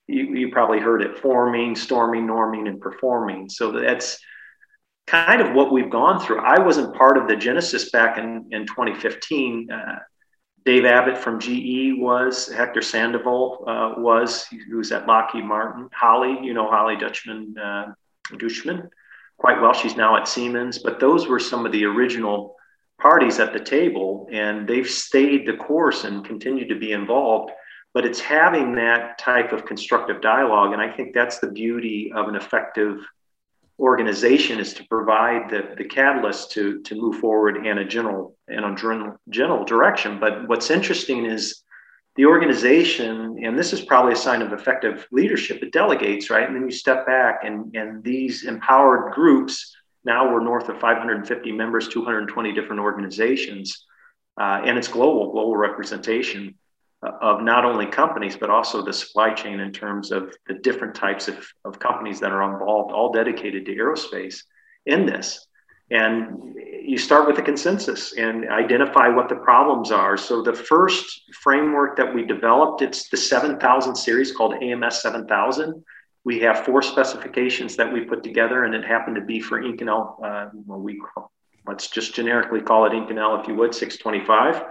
you, 0.08 0.34
you 0.34 0.50
probably 0.50 0.80
heard 0.80 1.02
it 1.02 1.20
forming, 1.20 1.76
storming, 1.76 2.26
norming, 2.26 2.68
and 2.68 2.80
performing. 2.80 3.48
So 3.48 3.70
that's 3.70 4.18
kind 5.06 5.40
of 5.40 5.54
what 5.54 5.70
we've 5.70 5.88
gone 5.88 6.20
through. 6.20 6.40
I 6.40 6.60
wasn't 6.60 6.96
part 6.96 7.16
of 7.16 7.28
the 7.28 7.36
genesis 7.36 7.90
back 7.90 8.18
in, 8.18 8.48
in 8.50 8.66
2015. 8.66 9.70
Uh, 9.70 9.98
Dave 10.64 10.84
Abbott 10.84 11.16
from 11.16 11.38
GE 11.38 11.96
was, 11.96 12.50
Hector 12.50 12.82
Sandoval 12.82 13.64
uh, 13.68 14.00
was, 14.00 14.46
who 14.68 14.78
was 14.78 14.90
at 14.90 15.06
Lockheed 15.06 15.44
Martin. 15.44 15.88
Holly, 15.92 16.38
you 16.42 16.54
know 16.54 16.68
Holly 16.68 16.96
Dutchman, 16.96 17.56
uh, 17.56 17.92
Dushman 18.36 18.88
quite 19.38 19.60
well. 19.60 19.72
She's 19.72 19.96
now 19.96 20.16
at 20.16 20.28
Siemens, 20.28 20.78
but 20.78 21.00
those 21.00 21.26
were 21.26 21.40
some 21.40 21.66
of 21.66 21.72
the 21.72 21.84
original 21.84 22.56
parties 23.00 23.40
at 23.40 23.52
the 23.52 23.60
table, 23.60 24.28
and 24.30 24.68
they've 24.68 24.88
stayed 24.88 25.46
the 25.46 25.56
course 25.56 26.04
and 26.04 26.24
continue 26.24 26.68
to 26.68 26.78
be 26.78 26.92
involved. 26.92 27.50
But 27.94 28.06
it's 28.06 28.20
having 28.20 28.74
that 28.76 29.18
type 29.18 29.52
of 29.52 29.66
constructive 29.66 30.22
dialogue, 30.22 30.72
and 30.72 30.80
I 30.80 30.90
think 30.90 31.12
that's 31.12 31.40
the 31.40 31.50
beauty 31.50 32.12
of 32.14 32.28
an 32.28 32.36
effective 32.36 33.04
organization 33.78 34.60
is 34.60 34.72
to 34.74 34.84
provide 34.84 35.50
the, 35.50 35.74
the 35.76 35.84
catalyst 35.84 36.52
to, 36.52 36.80
to 36.82 36.94
move 36.94 37.16
forward 37.18 37.66
in 37.66 37.78
a 37.78 37.84
general 37.84 38.36
in 38.48 38.62
a 38.62 38.74
general, 38.76 39.16
general 39.28 39.64
direction. 39.64 40.20
But 40.20 40.48
what's 40.48 40.70
interesting 40.70 41.24
is 41.26 41.62
the 42.16 42.26
organization, 42.26 43.38
and 43.42 43.58
this 43.58 43.72
is 43.72 43.80
probably 43.80 44.12
a 44.12 44.16
sign 44.16 44.42
of 44.42 44.52
effective 44.52 45.06
leadership, 45.12 45.62
it 45.62 45.72
delegates, 45.72 46.28
right? 46.28 46.46
And 46.46 46.54
then 46.54 46.64
you 46.64 46.70
step 46.70 47.06
back 47.06 47.40
and, 47.44 47.74
and 47.74 48.04
these 48.04 48.44
empowered 48.44 49.12
groups, 49.14 49.74
now 50.04 50.30
we're 50.30 50.44
north 50.44 50.68
of 50.68 50.78
550 50.78 51.52
members, 51.52 51.88
220 51.88 52.52
different 52.52 52.80
organizations, 52.80 53.86
uh, 54.38 54.60
and 54.64 54.76
it's 54.76 54.88
global, 54.88 55.32
global 55.32 55.56
representation 55.56 56.54
of 57.02 57.42
not 57.42 57.64
only 57.64 57.86
companies 57.86 58.36
but 58.36 58.50
also 58.50 58.82
the 58.82 58.92
supply 58.92 59.32
chain 59.32 59.58
in 59.58 59.72
terms 59.72 60.12
of 60.12 60.34
the 60.46 60.54
different 60.54 60.94
types 60.94 61.28
of, 61.28 61.46
of 61.64 61.78
companies 61.78 62.20
that 62.20 62.30
are 62.30 62.52
involved 62.52 62.92
all 62.92 63.10
dedicated 63.10 63.66
to 63.66 63.74
aerospace 63.74 64.42
in 64.86 65.04
this 65.04 65.46
and 65.92 66.54
you 66.84 66.98
start 66.98 67.28
with 67.28 67.38
a 67.38 67.42
consensus 67.42 68.12
and 68.14 68.48
identify 68.50 69.08
what 69.08 69.28
the 69.28 69.36
problems 69.36 69.90
are 69.90 70.16
so 70.16 70.42
the 70.42 70.52
first 70.52 71.22
framework 71.32 71.96
that 71.96 72.12
we 72.12 72.24
developed 72.24 72.82
it's 72.82 73.08
the 73.08 73.16
7000 73.16 73.94
series 73.94 74.32
called 74.32 74.54
ams 74.62 75.00
7000 75.00 75.84
we 76.24 76.40
have 76.40 76.64
four 76.64 76.82
specifications 76.82 77.76
that 77.76 77.92
we 77.92 78.00
put 78.04 78.22
together 78.22 78.64
and 78.64 78.74
it 78.74 78.84
happened 78.84 79.16
to 79.16 79.22
be 79.22 79.40
for 79.40 79.62
inconel 79.62 80.16
uh, 80.24 80.48
well, 80.66 80.80
we 80.80 81.00
let's 81.66 81.88
just 81.88 82.14
generically 82.14 82.60
call 82.60 82.86
it 82.86 82.92
inconel 82.92 83.40
if 83.40 83.46
you 83.46 83.54
would 83.54 83.74
625 83.74 84.64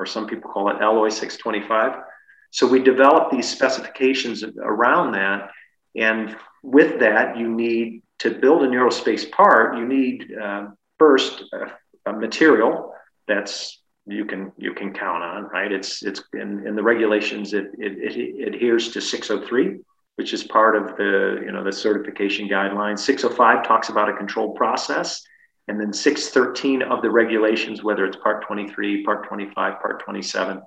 or 0.00 0.06
some 0.06 0.26
people 0.26 0.50
call 0.50 0.70
it 0.70 0.80
alloy 0.80 1.10
625. 1.10 2.02
So 2.50 2.66
we 2.66 2.82
developed 2.82 3.30
these 3.30 3.48
specifications 3.48 4.42
around 4.42 5.12
that. 5.12 5.50
And 5.94 6.36
with 6.62 7.00
that, 7.00 7.36
you 7.36 7.48
need 7.48 8.02
to 8.20 8.30
build 8.30 8.62
an 8.62 8.70
aerospace 8.70 9.30
part, 9.30 9.76
you 9.76 9.86
need 9.86 10.32
uh, 10.40 10.68
first 10.98 11.42
a, 11.52 12.10
a 12.10 12.12
material 12.12 12.94
that's 13.26 13.80
you 14.06 14.24
can 14.24 14.52
you 14.56 14.72
can 14.74 14.92
count 14.92 15.22
on, 15.22 15.44
right? 15.44 15.70
It's 15.70 16.02
it's 16.02 16.22
in, 16.34 16.66
in 16.66 16.74
the 16.74 16.82
regulations 16.82 17.52
it, 17.52 17.66
it, 17.78 17.98
it 17.98 18.54
adheres 18.54 18.90
to 18.92 19.00
603, 19.00 19.78
which 20.16 20.32
is 20.32 20.44
part 20.44 20.76
of 20.76 20.96
the 20.96 21.42
you 21.44 21.52
know 21.52 21.64
the 21.64 21.72
certification 21.72 22.48
guidelines. 22.48 23.00
605 23.00 23.66
talks 23.66 23.88
about 23.88 24.08
a 24.08 24.16
controlled 24.16 24.56
process, 24.56 25.22
and 25.68 25.80
then 25.80 25.92
613 25.92 26.82
of 26.82 27.02
the 27.02 27.10
regulations, 27.10 27.82
whether 27.82 28.04
it's 28.04 28.16
Part 28.16 28.46
23, 28.46 29.04
Part 29.04 29.28
25, 29.28 29.80
Part 29.80 30.04
27, 30.04 30.62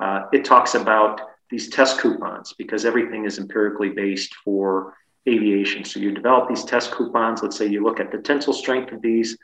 uh, 0.00 0.22
it 0.32 0.44
talks 0.44 0.74
about 0.74 1.20
these 1.50 1.68
test 1.68 2.00
coupons 2.00 2.54
because 2.58 2.84
everything 2.84 3.24
is 3.24 3.38
empirically 3.38 3.90
based 3.90 4.34
for 4.44 4.94
aviation. 5.28 5.84
So 5.84 6.00
you 6.00 6.12
develop 6.12 6.48
these 6.48 6.64
test 6.64 6.92
coupons. 6.92 7.42
Let's 7.42 7.56
say 7.56 7.66
you 7.66 7.82
look 7.82 8.00
at 8.00 8.12
the 8.12 8.18
tensile 8.18 8.52
strength 8.52 8.92
of 8.92 9.02
these, 9.02 9.36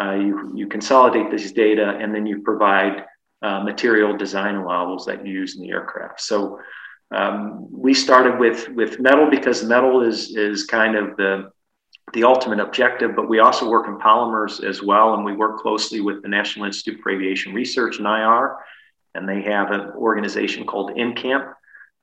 uh, 0.00 0.12
you, 0.12 0.52
you 0.54 0.66
consolidate 0.66 1.30
these 1.30 1.52
data, 1.52 1.96
and 2.00 2.14
then 2.14 2.26
you 2.26 2.42
provide 2.42 3.04
uh, 3.42 3.60
material 3.62 4.16
design 4.16 4.54
allowables 4.54 5.06
that 5.06 5.26
you 5.26 5.32
use 5.32 5.56
in 5.56 5.62
the 5.62 5.70
aircraft. 5.70 6.20
So 6.20 6.60
um, 7.12 7.68
we 7.70 7.92
started 7.92 8.38
with 8.38 8.68
with 8.70 8.98
metal 8.98 9.28
because 9.28 9.62
metal 9.62 10.02
is 10.02 10.34
is 10.36 10.64
kind 10.64 10.96
of 10.96 11.16
the 11.16 11.50
the 12.14 12.24
ultimate 12.24 12.60
objective, 12.60 13.16
but 13.16 13.28
we 13.28 13.38
also 13.38 13.68
work 13.68 13.86
in 13.86 13.98
polymers 13.98 14.62
as 14.62 14.82
well, 14.82 15.14
and 15.14 15.24
we 15.24 15.34
work 15.34 15.58
closely 15.58 16.00
with 16.00 16.22
the 16.22 16.28
National 16.28 16.66
Institute 16.66 17.00
for 17.02 17.10
Aviation 17.10 17.54
Research, 17.54 17.98
NIAR, 17.98 18.56
and 19.14 19.28
they 19.28 19.42
have 19.42 19.70
an 19.70 19.92
organization 19.96 20.66
called 20.66 20.90
NCAMP, 20.90 21.52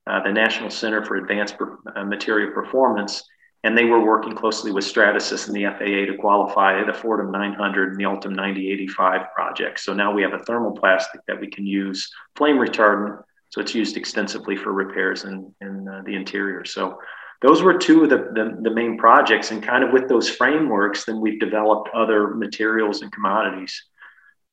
uh, 0.09 0.23
the 0.23 0.31
National 0.31 0.69
Center 0.69 1.03
for 1.05 1.17
Advanced 1.17 1.55
uh, 1.95 2.03
Material 2.03 2.51
Performance, 2.51 3.23
and 3.63 3.77
they 3.77 3.85
were 3.85 4.03
working 4.03 4.33
closely 4.33 4.71
with 4.71 4.85
Stratasys 4.85 5.47
and 5.47 5.55
the 5.55 5.65
FAA 5.65 6.11
to 6.11 6.17
qualify 6.17 6.83
the 6.83 6.93
Fortus 6.93 7.29
900 7.29 7.91
and 7.91 7.99
the 7.99 8.05
Ultem 8.05 8.33
9085 8.33 9.33
projects. 9.35 9.83
So 9.83 9.93
now 9.93 10.13
we 10.13 10.21
have 10.21 10.33
a 10.33 10.39
thermoplastic 10.39 11.19
that 11.27 11.39
we 11.39 11.47
can 11.47 11.65
use 11.65 12.09
flame 12.35 12.55
retardant, 12.55 13.21
so 13.49 13.61
it's 13.61 13.75
used 13.75 13.97
extensively 13.97 14.55
for 14.55 14.71
repairs 14.71 15.25
in, 15.25 15.53
in 15.61 15.87
uh, 15.87 16.01
the 16.05 16.15
interior. 16.15 16.63
So 16.65 16.99
those 17.41 17.61
were 17.61 17.77
two 17.77 18.03
of 18.03 18.09
the, 18.09 18.17
the, 18.33 18.57
the, 18.61 18.69
main 18.69 18.97
projects, 18.97 19.51
and 19.51 19.63
kind 19.63 19.83
of 19.83 19.91
with 19.91 20.09
those 20.09 20.29
frameworks, 20.29 21.05
then 21.05 21.21
we've 21.21 21.39
developed 21.39 21.89
other 21.93 22.29
materials 22.29 23.01
and 23.01 23.11
commodities. 23.11 23.81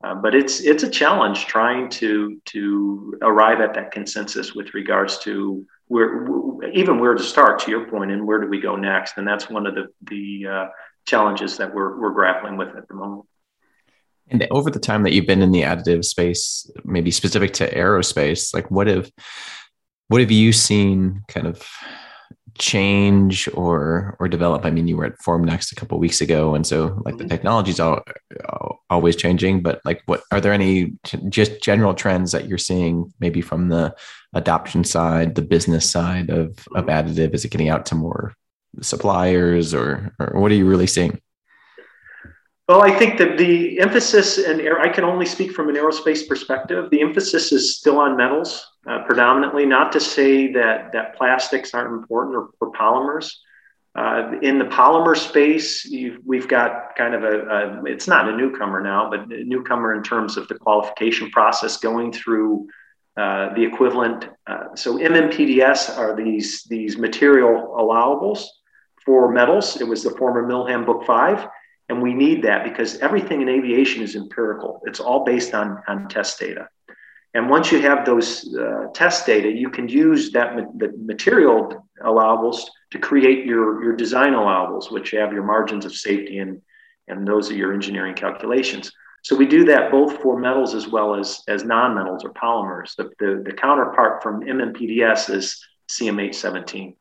Uh, 0.05 0.15
but 0.15 0.35
it's 0.35 0.61
it's 0.61 0.83
a 0.83 0.91
challenge 0.91 1.47
trying 1.47 1.88
to 1.88 2.41
to 2.45 3.15
arrive 3.23 3.61
at 3.61 3.75
that 3.75 3.91
consensus 3.91 4.55
with 4.55 4.75
regards 4.75 5.19
to 5.19 5.67
where 5.88 6.29
even 6.73 6.99
where 6.99 7.15
to 7.15 7.23
start 7.23 7.59
to 7.61 7.71
your 7.71 7.88
point 7.88 8.11
and 8.11 8.26
where 8.26 8.41
do 8.41 8.47
we 8.47 8.61
go 8.61 8.76
next? 8.76 9.17
And 9.17 9.26
that's 9.26 9.49
one 9.49 9.67
of 9.67 9.75
the 9.75 9.87
the 10.03 10.47
uh, 10.47 10.67
challenges 11.07 11.57
that 11.57 11.75
we're 11.75 11.99
we're 11.99 12.12
grappling 12.12 12.57
with 12.57 12.76
at 12.76 12.87
the 12.88 12.95
moment. 12.95 13.26
And 14.29 14.47
over 14.50 14.71
the 14.71 14.81
time 14.81 15.05
that 15.05 15.12
you've 15.12 15.26
been 15.26 15.43
in 15.43 15.53
the 15.53 15.62
additive 15.62 16.05
space 16.05 16.71
maybe 16.85 17.11
specific 17.11 17.53
to 17.55 17.73
aerospace 17.73 18.53
like 18.53 18.71
what 18.71 18.88
have 18.88 19.11
what 20.09 20.21
have 20.21 20.33
you 20.33 20.53
seen 20.53 21.23
kind 21.29 21.47
of 21.47 21.67
change 22.58 23.48
or 23.54 24.16
or 24.18 24.28
develop 24.28 24.64
i 24.64 24.70
mean 24.70 24.86
you 24.86 24.96
were 24.96 25.04
at 25.04 25.18
formnext 25.18 25.72
a 25.72 25.75
couple 25.75 25.98
weeks 25.98 26.20
ago 26.20 26.54
and 26.54 26.66
so 26.66 27.00
like 27.04 27.16
the 27.16 27.25
mm-hmm. 27.25 27.30
technology's 27.30 27.80
all, 27.80 28.02
always 28.90 29.16
changing 29.16 29.62
but 29.62 29.80
like 29.84 30.02
what 30.06 30.22
are 30.30 30.40
there 30.40 30.52
any 30.52 30.92
just 31.28 31.62
general 31.62 31.94
trends 31.94 32.32
that 32.32 32.48
you're 32.48 32.58
seeing 32.58 33.12
maybe 33.20 33.40
from 33.40 33.68
the 33.68 33.94
adoption 34.34 34.84
side 34.84 35.34
the 35.34 35.42
business 35.42 35.88
side 35.88 36.30
of 36.30 36.48
of 36.75 36.86
mm-hmm. 36.86 36.90
additive 36.90 37.34
is 37.34 37.44
it 37.44 37.50
getting 37.50 37.68
out 37.68 37.86
to 37.86 37.94
more 37.94 38.34
suppliers 38.82 39.72
or 39.75 40.14
or 40.18 40.40
what 40.40 40.50
are 40.50 40.56
you 40.56 40.66
really 40.66 40.86
seeing 40.86 41.20
well, 42.68 42.82
I 42.82 42.90
think 42.90 43.16
that 43.18 43.38
the 43.38 43.78
emphasis, 43.78 44.38
and 44.38 44.61
I 44.80 44.88
can 44.88 45.04
only 45.04 45.25
speak 45.25 45.52
from 45.52 45.68
an 45.68 45.76
aerospace 45.76 46.26
perspective, 46.26 46.90
the 46.90 47.00
emphasis 47.00 47.52
is 47.52 47.76
still 47.78 47.99
on 47.99 48.16
metals 48.16 48.66
uh, 48.88 49.04
predominantly. 49.04 49.64
Not 49.64 49.92
to 49.92 50.00
say 50.00 50.52
that, 50.52 50.90
that 50.92 51.14
plastics 51.14 51.75
aren't 51.75 51.92
important 51.92 52.35
or, 52.35 52.49
or 52.61 52.73
polymers. 52.73 53.32
Uh, 53.94 54.32
in 54.42 54.58
the 54.58 54.64
polymer 54.64 55.17
space, 55.17 55.88
we've 56.25 56.49
got 56.49 56.97
kind 56.97 57.14
of 57.14 57.23
a, 57.23 57.41
a, 57.47 57.84
it's 57.84 58.08
not 58.08 58.28
a 58.28 58.36
newcomer 58.36 58.80
now, 58.80 59.08
but 59.08 59.21
a 59.32 59.45
newcomer 59.45 59.95
in 59.95 60.02
terms 60.02 60.36
of 60.36 60.49
the 60.49 60.54
qualification 60.56 61.30
process 61.30 61.76
going 61.76 62.12
through 62.12 62.69
uh, 63.17 63.54
the 63.54 63.62
equivalent. 63.62 64.28
Uh, 64.49 64.75
so 64.75 64.99
MMPDS 64.99 65.97
are 65.97 66.17
these, 66.17 66.64
these 66.64 66.99
material 66.99 67.75
allowables 67.78 68.45
for 69.04 69.30
metals. 69.30 69.80
It 69.80 69.84
was 69.84 70.02
the 70.02 70.10
former 70.10 70.45
Mill 70.45 70.67
Book 70.84 71.06
5 71.06 71.49
and 71.88 72.02
we 72.02 72.14
need 72.14 72.42
that 72.42 72.64
because 72.64 72.99
everything 72.99 73.42
in 73.42 73.49
aviation 73.49 74.02
is 74.02 74.16
empirical. 74.16 74.80
It's 74.84 75.00
all 75.00 75.25
based 75.25 75.54
on, 75.54 75.82
on 75.86 76.08
test 76.08 76.38
data. 76.40 76.68
And 77.34 77.50
once 77.50 77.70
you 77.70 77.80
have 77.82 78.04
those 78.04 78.54
uh, 78.56 78.86
test 78.94 79.26
data, 79.26 79.50
you 79.50 79.68
can 79.68 79.88
use 79.88 80.32
that 80.32 80.56
ma- 80.56 80.70
the 80.76 80.92
material 80.96 81.86
allowables 82.02 82.62
to 82.92 82.99
create 82.99 83.44
your, 83.44 83.82
your 83.84 83.94
design 83.94 84.32
allowables, 84.32 84.90
which 84.90 85.10
have 85.12 85.32
your 85.32 85.44
margins 85.44 85.84
of 85.84 85.94
safety 85.94 86.38
and, 86.38 86.62
and 87.08 87.26
those 87.26 87.50
are 87.50 87.54
your 87.54 87.72
engineering 87.72 88.14
calculations. 88.14 88.90
So 89.22 89.36
we 89.36 89.46
do 89.46 89.64
that 89.66 89.90
both 89.90 90.20
for 90.22 90.38
metals 90.38 90.75
as 90.75 90.88
well 90.88 91.14
as, 91.14 91.42
as 91.46 91.64
non-metals 91.64 92.25
or 92.25 92.32
polymers. 92.32 92.96
The, 92.96 93.10
the, 93.18 93.42
the 93.44 93.52
counterpart 93.52 94.22
from 94.22 94.42
MMPDS 94.42 95.30
is 95.34 95.64
CMH 95.90 96.34
17. 96.34 96.96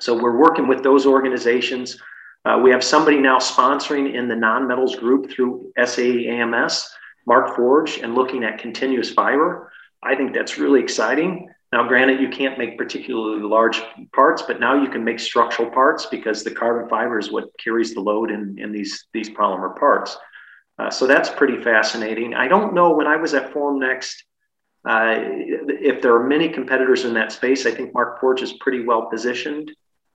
So 0.00 0.20
we're 0.20 0.36
working 0.36 0.68
with 0.68 0.82
those 0.82 1.06
organizations 1.06 1.98
uh, 2.46 2.56
we 2.58 2.70
have 2.70 2.84
somebody 2.84 3.18
now 3.18 3.38
sponsoring 3.38 4.14
in 4.14 4.28
the 4.28 4.36
non-metals 4.36 4.94
group 4.94 5.30
through 5.30 5.72
SAE-AMS, 5.84 6.88
Markforged, 7.28 8.04
and 8.04 8.14
looking 8.14 8.44
at 8.44 8.58
continuous 8.58 9.12
fiber. 9.12 9.72
I 10.00 10.14
think 10.14 10.32
that's 10.32 10.56
really 10.56 10.80
exciting. 10.80 11.48
Now, 11.72 11.88
granted, 11.88 12.20
you 12.20 12.28
can't 12.28 12.56
make 12.56 12.78
particularly 12.78 13.42
large 13.42 13.82
parts, 14.14 14.42
but 14.42 14.60
now 14.60 14.80
you 14.80 14.88
can 14.88 15.02
make 15.02 15.18
structural 15.18 15.68
parts 15.68 16.06
because 16.06 16.44
the 16.44 16.52
carbon 16.52 16.88
fiber 16.88 17.18
is 17.18 17.32
what 17.32 17.50
carries 17.58 17.94
the 17.94 18.00
load 18.00 18.30
in, 18.30 18.56
in 18.60 18.70
these, 18.70 19.06
these 19.12 19.28
polymer 19.28 19.76
parts. 19.76 20.16
Uh, 20.78 20.88
so 20.88 21.08
that's 21.08 21.28
pretty 21.28 21.60
fascinating. 21.64 22.32
I 22.32 22.46
don't 22.46 22.74
know 22.74 22.92
when 22.92 23.08
I 23.08 23.16
was 23.16 23.34
at 23.34 23.52
Formnext, 23.52 24.14
uh, 24.88 25.16
if 25.18 26.00
there 26.00 26.14
are 26.14 26.24
many 26.24 26.48
competitors 26.48 27.04
in 27.04 27.14
that 27.14 27.32
space. 27.32 27.66
I 27.66 27.72
think 27.72 27.92
Markforged 27.92 28.42
is 28.42 28.52
pretty 28.60 28.84
well 28.84 29.10
positioned. 29.10 29.72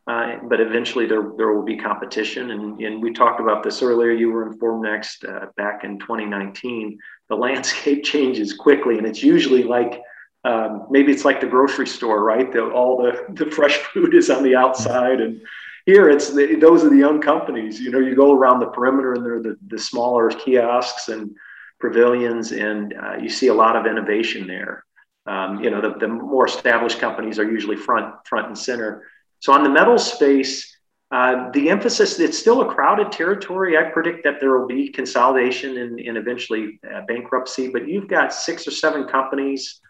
Uh, 0.08 0.38
but 0.44 0.60
eventually 0.60 1.06
there, 1.06 1.32
there 1.38 1.54
will 1.54 1.64
be 1.64 1.78
competition. 1.78 2.52
And, 2.52 2.80
and 2.80 3.02
we 3.02 3.14
talked 3.14 3.40
about 3.40 3.64
this 3.64 3.84
earlier. 3.84 4.12
You 4.12 4.32
were 4.32 4.52
in 4.52 4.58
Formnext 4.58 5.28
uh, 5.28 5.48
back 5.58 5.84
in 5.84 6.00
2019. 6.00 6.98
The 7.30 7.36
landscape 7.36 8.04
changes 8.14 8.54
quickly, 8.54 8.98
and 8.98 9.06
it's 9.06 9.22
usually 9.24 9.64
like 9.64 10.02
um, 10.44 10.88
maybe 10.90 11.12
it's 11.12 11.24
like 11.24 11.40
the 11.40 11.48
grocery 11.48 11.86
store, 11.86 12.24
right? 12.24 12.52
The, 12.52 12.66
all 12.66 12.98
the, 12.98 13.26
the 13.34 13.52
fresh 13.52 13.78
food 13.94 14.16
is 14.16 14.30
on 14.30 14.44
the 14.44 14.56
outside. 14.56 15.22
And 15.22 15.42
here 15.86 16.10
it's 16.10 16.34
the, 16.34 16.56
those 16.56 16.84
are 16.84 16.90
the 16.90 16.98
young 16.98 17.22
companies. 17.22 17.80
You 17.80 17.92
know, 17.92 18.00
you 18.00 18.16
go 18.16 18.34
around 18.34 18.60
the 18.60 18.68
perimeter 18.68 19.14
and 19.14 19.26
they're 19.26 19.42
the, 19.42 19.58
the 19.68 19.78
smaller 19.78 20.30
kiosks 20.30 21.10
and 21.10 21.36
pavilions, 21.80 22.52
and 22.52 22.94
uh, 22.94 23.18
you 23.18 23.30
see 23.30 23.48
a 23.48 23.54
lot 23.54 23.76
of 23.76 23.86
innovation 23.86 24.48
there. 24.48 24.84
Um, 25.28 25.64
you 25.64 25.70
know, 25.70 25.82
the, 25.82 25.98
the 26.00 26.08
more 26.08 26.48
established 26.48 27.00
companies 27.00 27.38
are 27.38 27.50
usually 27.50 27.76
front 27.76 28.16
front 28.26 28.48
and 28.48 28.58
center 28.58 29.04
so 29.42 29.52
on 29.54 29.64
the 29.64 29.70
metal 29.70 29.98
space, 29.98 30.72
uh, 31.12 31.50
the 31.52 31.70
emphasis, 31.70 32.20
it's 32.20 32.38
still 32.38 32.62
a 32.62 32.74
crowded 32.74 33.12
territory. 33.12 33.76
I 33.76 33.90
predict 33.90 34.24
that 34.24 34.40
there 34.40 34.58
will 34.58 34.68
be 34.68 34.90
consolidation 34.90 35.78
and, 35.78 36.00
and 36.00 36.16
eventually 36.16 36.80
uh, 36.90 37.02
bankruptcy, 37.08 37.70
but 37.70 37.88
you've 37.88 38.08
got 38.08 38.34
six 38.34 38.68
or 38.68 38.72
seven 38.72 39.06
companies 39.06 39.82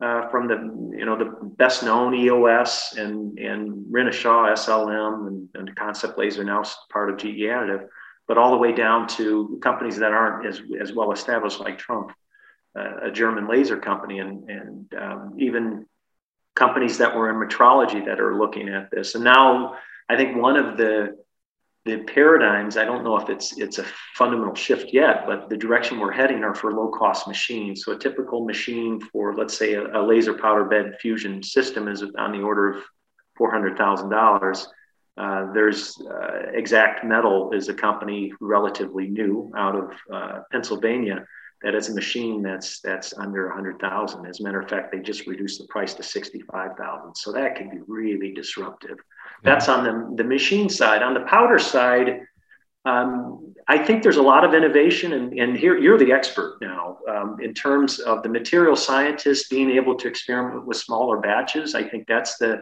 uh, 0.00 0.28
from 0.28 0.46
the, 0.48 0.54
you 0.96 1.04
know, 1.04 1.18
the 1.18 1.36
best 1.56 1.82
known 1.82 2.14
EOS 2.14 2.94
and, 2.96 3.38
and 3.38 3.84
Renishaw, 3.92 4.52
SLM, 4.52 5.26
and, 5.26 5.48
and 5.54 5.76
Concept 5.76 6.16
Laser 6.16 6.44
now 6.44 6.62
part 6.90 7.10
of 7.10 7.18
GE 7.18 7.24
Additive, 7.24 7.88
but 8.28 8.38
all 8.38 8.52
the 8.52 8.56
way 8.56 8.72
down 8.72 9.08
to 9.08 9.58
companies 9.62 9.98
that 9.98 10.12
aren't 10.12 10.46
as, 10.46 10.62
as 10.80 10.92
well 10.92 11.12
established 11.12 11.60
like 11.60 11.78
Trumpf, 11.78 12.12
uh, 12.78 13.00
a 13.02 13.10
German 13.10 13.48
laser 13.48 13.76
company, 13.76 14.20
and, 14.20 14.48
and 14.48 14.94
um, 14.94 15.34
even 15.38 15.86
companies 16.54 16.98
that 16.98 17.14
were 17.14 17.30
in 17.30 17.36
metrology 17.36 18.04
that 18.04 18.20
are 18.20 18.38
looking 18.38 18.68
at 18.68 18.90
this. 18.90 19.14
And 19.14 19.24
now 19.24 19.76
I 20.08 20.16
think 20.16 20.36
one 20.36 20.56
of 20.56 20.76
the 20.76 21.16
the 21.84 21.98
paradigms, 22.04 22.76
I 22.76 22.84
don't 22.84 23.02
know 23.02 23.16
if 23.16 23.28
it's 23.28 23.58
it's 23.58 23.78
a 23.78 23.86
fundamental 24.14 24.54
shift 24.54 24.92
yet, 24.92 25.24
but 25.26 25.48
the 25.48 25.56
direction 25.56 25.98
we're 25.98 26.12
heading 26.12 26.44
are 26.44 26.54
for 26.54 26.72
low 26.72 26.90
cost 26.90 27.26
machines. 27.26 27.84
So 27.84 27.92
a 27.92 27.98
typical 27.98 28.44
machine 28.44 29.00
for 29.00 29.34
let's 29.34 29.56
say 29.58 29.74
a, 29.74 30.00
a 30.00 30.02
laser 30.02 30.34
powder 30.34 30.64
bed 30.64 30.96
fusion 31.00 31.42
system 31.42 31.88
is 31.88 32.04
on 32.16 32.30
the 32.30 32.40
order 32.40 32.68
of 32.74 32.84
four 33.36 33.50
hundred 33.50 33.76
thousand 33.76 34.10
dollars. 34.10 34.68
Uh, 35.16 35.52
there's 35.52 35.98
uh, 36.08 36.52
Xact 36.56 37.04
Metal 37.04 37.52
is 37.52 37.68
a 37.68 37.74
company 37.74 38.32
relatively 38.40 39.08
new 39.08 39.52
out 39.56 39.74
of 39.74 39.92
uh, 40.10 40.40
Pennsylvania 40.52 41.26
that 41.62 41.74
is 41.74 41.88
a 41.88 41.94
machine 41.94 42.42
that's 42.42 42.80
that's 42.80 43.12
under 43.16 43.46
100,000. 43.48 44.26
As 44.26 44.40
a 44.40 44.42
matter 44.42 44.60
of 44.60 44.68
fact, 44.68 44.92
they 44.92 45.00
just 45.00 45.26
reduced 45.26 45.60
the 45.60 45.66
price 45.68 45.94
to 45.94 46.02
65,000. 46.02 47.14
So 47.14 47.32
that 47.32 47.56
can 47.56 47.70
be 47.70 47.78
really 47.86 48.32
disruptive. 48.32 48.98
Yeah. 48.98 49.54
That's 49.54 49.68
on 49.68 49.84
the, 49.84 50.22
the 50.22 50.28
machine 50.28 50.68
side. 50.68 51.02
On 51.02 51.14
the 51.14 51.26
powder 51.34 51.58
side, 51.58 52.26
Um, 52.84 53.54
I 53.68 53.78
think 53.78 54.02
there's 54.02 54.22
a 54.24 54.28
lot 54.34 54.44
of 54.44 54.54
innovation, 54.54 55.12
and, 55.12 55.32
and 55.38 55.56
here 55.56 55.78
you're 55.78 55.98
the 56.04 56.12
expert 56.12 56.58
now 56.60 56.98
um, 57.12 57.36
in 57.40 57.54
terms 57.54 58.00
of 58.00 58.24
the 58.24 58.28
material 58.28 58.74
scientists 58.74 59.48
being 59.48 59.70
able 59.70 59.94
to 59.98 60.08
experiment 60.08 60.66
with 60.66 60.78
smaller 60.78 61.20
batches. 61.20 61.74
I 61.80 61.84
think 61.90 62.08
that's 62.08 62.38
the 62.38 62.52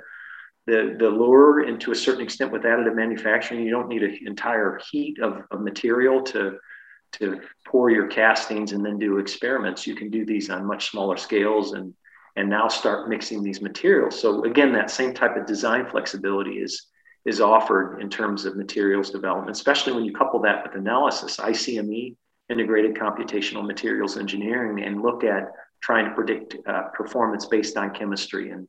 the, 0.66 0.94
the 0.98 1.08
lure, 1.08 1.60
and 1.66 1.80
to 1.80 1.90
a 1.90 1.94
certain 1.94 2.22
extent, 2.22 2.52
with 2.52 2.64
additive 2.64 2.94
manufacturing, 2.94 3.64
you 3.64 3.70
don't 3.70 3.88
need 3.88 4.02
an 4.02 4.18
entire 4.26 4.78
heat 4.90 5.18
of, 5.18 5.42
of 5.50 5.62
material 5.62 6.22
to 6.32 6.58
to 7.12 7.40
pour 7.66 7.90
your 7.90 8.06
castings 8.06 8.72
and 8.72 8.84
then 8.84 8.98
do 8.98 9.18
experiments. 9.18 9.86
You 9.86 9.94
can 9.94 10.10
do 10.10 10.24
these 10.24 10.50
on 10.50 10.66
much 10.66 10.90
smaller 10.90 11.16
scales 11.16 11.72
and 11.72 11.94
and 12.36 12.48
now 12.48 12.68
start 12.68 13.08
mixing 13.08 13.42
these 13.42 13.60
materials. 13.60 14.18
So 14.18 14.44
again, 14.44 14.72
that 14.72 14.90
same 14.90 15.12
type 15.12 15.36
of 15.36 15.46
design 15.46 15.86
flexibility 15.86 16.58
is 16.58 16.86
is 17.26 17.40
offered 17.40 18.00
in 18.00 18.08
terms 18.08 18.44
of 18.44 18.56
materials 18.56 19.10
development, 19.10 19.54
especially 19.54 19.92
when 19.92 20.04
you 20.04 20.12
couple 20.12 20.40
that 20.40 20.62
with 20.62 20.74
analysis, 20.74 21.36
ICME, 21.36 22.16
integrated 22.48 22.94
computational 22.94 23.66
materials 23.66 24.16
engineering, 24.16 24.82
and 24.82 25.02
look 25.02 25.22
at 25.24 25.52
trying 25.82 26.06
to 26.06 26.14
predict 26.14 26.56
uh, 26.66 26.84
performance 26.94 27.46
based 27.46 27.76
on 27.76 27.92
chemistry 27.92 28.50
and 28.50 28.66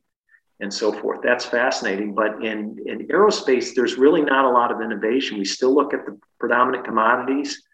and 0.62 0.72
so 0.72 0.92
forth. 0.92 1.20
That's 1.22 1.44
fascinating. 1.44 2.14
But 2.14 2.44
in, 2.44 2.78
in 2.86 3.08
aerospace, 3.08 3.74
there's 3.74 3.96
really 3.96 4.22
not 4.22 4.44
a 4.44 4.48
lot 4.48 4.70
of 4.70 4.80
innovation. 4.80 5.38
We 5.38 5.44
still 5.44 5.74
look 5.74 5.92
at 5.92 6.06
the 6.06 6.18
predominant 6.38 6.84
commodities. 6.84 7.64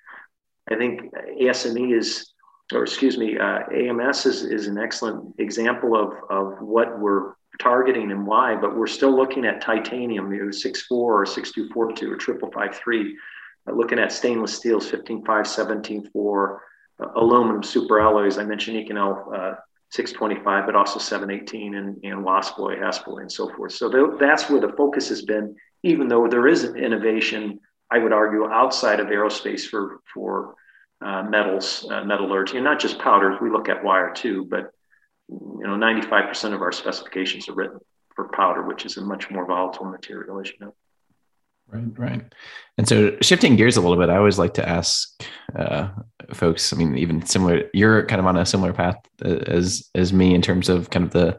I 0.70 0.76
think 0.76 1.12
ASME 1.40 1.96
is, 1.96 2.33
or 2.72 2.83
excuse 2.83 3.16
me, 3.16 3.38
uh, 3.38 3.61
AMS 3.72 4.26
is, 4.26 4.42
is 4.44 4.66
an 4.66 4.78
excellent 4.78 5.35
example 5.38 5.96
of, 5.96 6.12
of 6.31 6.61
what 6.61 6.98
we're 6.98 7.35
targeting 7.59 8.12
and 8.12 8.26
why, 8.26 8.54
but 8.54 8.76
we're 8.76 8.87
still 8.87 9.14
looking 9.14 9.44
at 9.44 9.61
titanium, 9.61 10.33
you 10.33 10.44
know, 10.44 10.48
6.4 10.48 10.90
or 10.90 11.26
6242 11.26 12.12
or 12.12 12.18
5553, 12.18 13.16
uh, 13.66 13.72
looking 13.72 13.98
at 13.98 14.12
stainless 14.12 14.54
steels, 14.54 14.90
15.5, 14.90 15.24
17.4, 15.24 16.59
uh, 17.00 17.07
aluminum 17.16 17.62
super 17.62 18.00
alloys. 18.00 18.38
I 18.38 18.44
mentioned 18.44 18.76
Inconel 18.76 19.35
uh, 19.35 19.54
625, 19.90 20.66
but 20.66 20.76
also 20.76 20.98
718 20.98 21.74
and, 21.74 21.96
and 22.04 22.24
Waspaloy, 22.24 22.78
Haspaloy, 22.78 23.22
and 23.22 23.33
so 23.33 23.48
forth. 23.54 23.72
So 23.72 23.90
th- 23.90 24.20
that's 24.20 24.50
where 24.50 24.61
the 24.61 24.72
focus 24.76 25.09
has 25.09 25.22
been, 25.22 25.57
even 25.83 26.09
though 26.09 26.28
there 26.28 26.46
is 26.46 26.64
innovation, 26.64 27.59
I 27.90 27.98
would 27.98 28.12
argue, 28.12 28.46
outside 28.46 29.01
of 29.01 29.09
aerospace 29.09 29.66
for, 29.66 30.01
for 30.12 30.55
uh, 31.01 31.22
metals, 31.22 31.87
uh, 31.90 32.05
metallurgy, 32.05 32.57
and 32.57 32.64
not 32.64 32.81
just 32.81 32.98
powders. 32.98 33.37
We 33.40 33.51
look 33.51 33.68
at 33.68 33.83
wire 33.85 34.12
too, 34.12 34.44
but 34.44 34.72
you 35.29 35.62
know, 35.62 35.77
95% 35.77 36.55
of 36.55 36.62
our 36.62 36.72
specifications 36.72 37.48
are 37.48 37.55
written 37.55 37.79
for 38.14 38.29
powder, 38.29 38.62
which 38.62 38.85
is 38.85 38.96
a 38.96 39.03
much 39.03 39.31
more 39.31 39.46
volatile 39.46 39.87
material, 39.87 40.40
as 40.40 40.48
you 40.48 40.57
know. 40.61 40.74
Right, 41.70 41.98
right. 41.98 42.35
And 42.79 42.88
so 42.88 43.16
shifting 43.20 43.57
gears 43.57 43.77
a 43.77 43.81
little 43.83 43.98
bit, 43.98 44.09
I 44.09 44.16
always 44.16 44.38
like 44.38 44.55
to 44.55 44.66
ask 44.66 45.22
uh, 45.55 45.90
folks, 46.33 46.72
I 46.72 46.77
mean, 46.77 46.96
even 46.96 47.24
similar, 47.27 47.64
you're 47.74 48.07
kind 48.07 48.20
of 48.20 48.27
on 48.27 48.38
a 48.38 48.46
similar 48.46 48.72
path 48.72 48.96
as, 49.22 49.88
as 49.94 50.12
me 50.12 50.35
in 50.35 50.40
terms 50.40 50.70
of 50.70 50.88
kind 50.88 51.05
of 51.05 51.12
the 51.12 51.38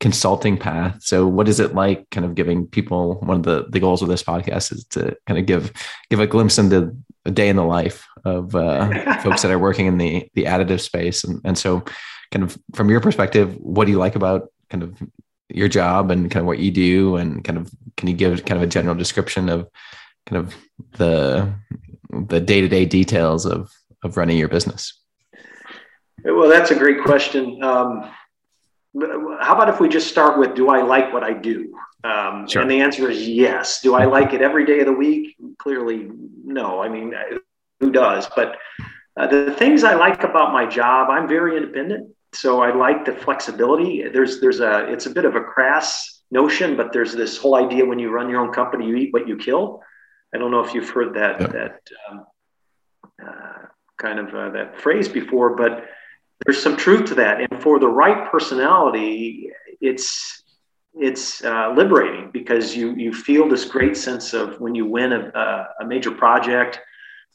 consulting 0.00 0.56
path. 0.56 1.02
So 1.02 1.26
what 1.26 1.48
is 1.48 1.60
it 1.60 1.74
like 1.74 2.08
kind 2.10 2.24
of 2.24 2.34
giving 2.34 2.66
people, 2.66 3.16
one 3.20 3.38
of 3.38 3.42
the, 3.42 3.66
the 3.68 3.80
goals 3.80 4.02
of 4.02 4.08
this 4.08 4.22
podcast 4.22 4.72
is 4.72 4.84
to 4.90 5.16
kind 5.26 5.38
of 5.38 5.46
give, 5.46 5.72
give 6.08 6.20
a 6.20 6.26
glimpse 6.26 6.58
into 6.58 6.96
a 7.24 7.30
day 7.30 7.48
in 7.48 7.56
the 7.56 7.64
life 7.64 8.06
of 8.24 8.54
uh, 8.54 9.18
folks 9.22 9.42
that 9.42 9.50
are 9.50 9.58
working 9.58 9.86
in 9.86 9.98
the, 9.98 10.28
the 10.34 10.44
additive 10.44 10.80
space. 10.80 11.24
And, 11.24 11.40
and 11.44 11.58
so 11.58 11.82
kind 12.30 12.44
of 12.44 12.56
from 12.74 12.90
your 12.90 13.00
perspective, 13.00 13.56
what 13.58 13.86
do 13.86 13.90
you 13.90 13.98
like 13.98 14.14
about 14.14 14.52
kind 14.70 14.82
of 14.82 14.96
your 15.48 15.68
job 15.68 16.10
and 16.10 16.30
kind 16.30 16.42
of 16.42 16.46
what 16.46 16.58
you 16.58 16.70
do 16.70 17.16
and 17.16 17.42
kind 17.42 17.58
of 17.58 17.70
can 17.96 18.08
you 18.08 18.14
give 18.14 18.44
kind 18.44 18.60
of 18.60 18.62
a 18.62 18.70
general 18.70 18.94
description 18.94 19.48
of 19.48 19.68
kind 20.26 20.46
of 20.46 20.54
the 20.98 21.52
the 22.28 22.40
day-to-day 22.40 22.84
details 22.84 23.46
of 23.46 23.72
of 24.04 24.16
running 24.16 24.36
your 24.36 24.48
business 24.48 24.92
well 26.24 26.48
that's 26.48 26.70
a 26.70 26.74
great 26.74 27.02
question 27.02 27.62
um, 27.62 28.10
how 29.40 29.54
about 29.54 29.68
if 29.68 29.80
we 29.80 29.88
just 29.88 30.08
start 30.08 30.38
with 30.38 30.54
do 30.54 30.68
i 30.68 30.82
like 30.82 31.12
what 31.12 31.22
i 31.22 31.32
do 31.32 31.74
um, 32.04 32.46
sure. 32.48 32.62
and 32.62 32.70
the 32.70 32.80
answer 32.80 33.10
is 33.10 33.28
yes 33.28 33.80
do 33.80 33.94
i 33.94 34.04
like 34.04 34.32
it 34.32 34.40
every 34.40 34.64
day 34.64 34.80
of 34.80 34.86
the 34.86 34.92
week 34.92 35.36
clearly 35.58 36.08
no 36.44 36.80
i 36.80 36.88
mean 36.88 37.12
who 37.80 37.90
does 37.90 38.28
but 38.34 38.56
uh, 39.20 39.26
the 39.26 39.52
things 39.54 39.84
i 39.84 39.94
like 39.94 40.22
about 40.24 40.52
my 40.52 40.64
job 40.64 41.10
i'm 41.10 41.28
very 41.28 41.56
independent 41.56 42.08
so 42.34 42.60
I 42.60 42.74
like 42.74 43.04
the 43.04 43.12
flexibility. 43.12 44.06
There's 44.08 44.40
there's 44.40 44.60
a 44.60 44.90
it's 44.92 45.06
a 45.06 45.10
bit 45.10 45.24
of 45.24 45.34
a 45.34 45.40
crass 45.40 46.22
notion, 46.30 46.76
but 46.76 46.92
there's 46.92 47.12
this 47.12 47.38
whole 47.38 47.54
idea 47.54 47.84
when 47.84 47.98
you 47.98 48.10
run 48.10 48.28
your 48.28 48.40
own 48.40 48.52
company, 48.52 48.86
you 48.86 48.96
eat 48.96 49.12
what 49.12 49.26
you 49.26 49.36
kill. 49.36 49.82
I 50.34 50.38
don't 50.38 50.50
know 50.50 50.60
if 50.60 50.74
you've 50.74 50.90
heard 50.90 51.14
that 51.14 51.38
that 51.38 51.80
um, 52.10 52.26
uh, 53.26 53.66
kind 53.96 54.18
of 54.18 54.34
uh, 54.34 54.50
that 54.50 54.78
phrase 54.80 55.08
before, 55.08 55.56
but 55.56 55.86
there's 56.44 56.62
some 56.62 56.76
truth 56.76 57.06
to 57.08 57.14
that. 57.16 57.40
And 57.40 57.62
for 57.62 57.78
the 57.78 57.88
right 57.88 58.30
personality, 58.30 59.50
it's 59.80 60.42
it's 60.94 61.44
uh, 61.44 61.72
liberating 61.76 62.30
because 62.32 62.74
you 62.74 62.94
you 62.94 63.12
feel 63.12 63.48
this 63.48 63.64
great 63.64 63.96
sense 63.96 64.34
of 64.34 64.60
when 64.60 64.74
you 64.74 64.86
win 64.86 65.12
a, 65.12 65.68
a 65.80 65.86
major 65.86 66.10
project 66.10 66.80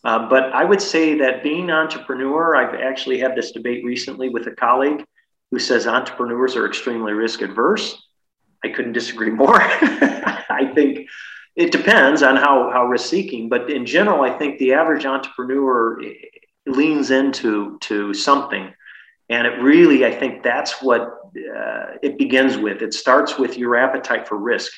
uh, 0.03 0.27
but 0.27 0.51
I 0.53 0.65
would 0.65 0.81
say 0.81 1.17
that 1.19 1.43
being 1.43 1.69
an 1.69 1.75
entrepreneur, 1.75 2.55
I've 2.55 2.75
actually 2.75 3.19
had 3.19 3.35
this 3.35 3.51
debate 3.51 3.85
recently 3.85 4.29
with 4.29 4.47
a 4.47 4.51
colleague 4.51 5.05
who 5.51 5.59
says 5.59 5.87
entrepreneurs 5.87 6.55
are 6.55 6.65
extremely 6.65 7.13
risk 7.13 7.41
adverse. 7.41 8.07
I 8.63 8.69
couldn't 8.69 8.93
disagree 8.93 9.29
more. 9.43 9.61
I 9.61 10.71
think 10.75 11.07
it 11.55 11.71
depends 11.71 12.21
on 12.21 12.35
how, 12.35 12.69
how 12.71 12.85
risk 12.85 13.09
seeking, 13.09 13.47
but 13.47 13.69
in 13.69 13.85
general, 13.85 14.23
I 14.23 14.37
think 14.37 14.59
the 14.59 14.73
average 14.73 15.05
entrepreneur 15.05 16.01
leans 16.65 17.11
into 17.11 17.77
to 17.81 18.13
something. 18.13 18.73
And 19.29 19.47
it 19.47 19.61
really, 19.61 20.05
I 20.05 20.11
think 20.11 20.43
that's 20.43 20.81
what 20.81 21.01
uh, 21.01 21.97
it 22.01 22.17
begins 22.17 22.57
with. 22.57 22.81
It 22.81 22.93
starts 22.93 23.37
with 23.37 23.57
your 23.57 23.75
appetite 23.75 24.27
for 24.27 24.37
risk 24.37 24.71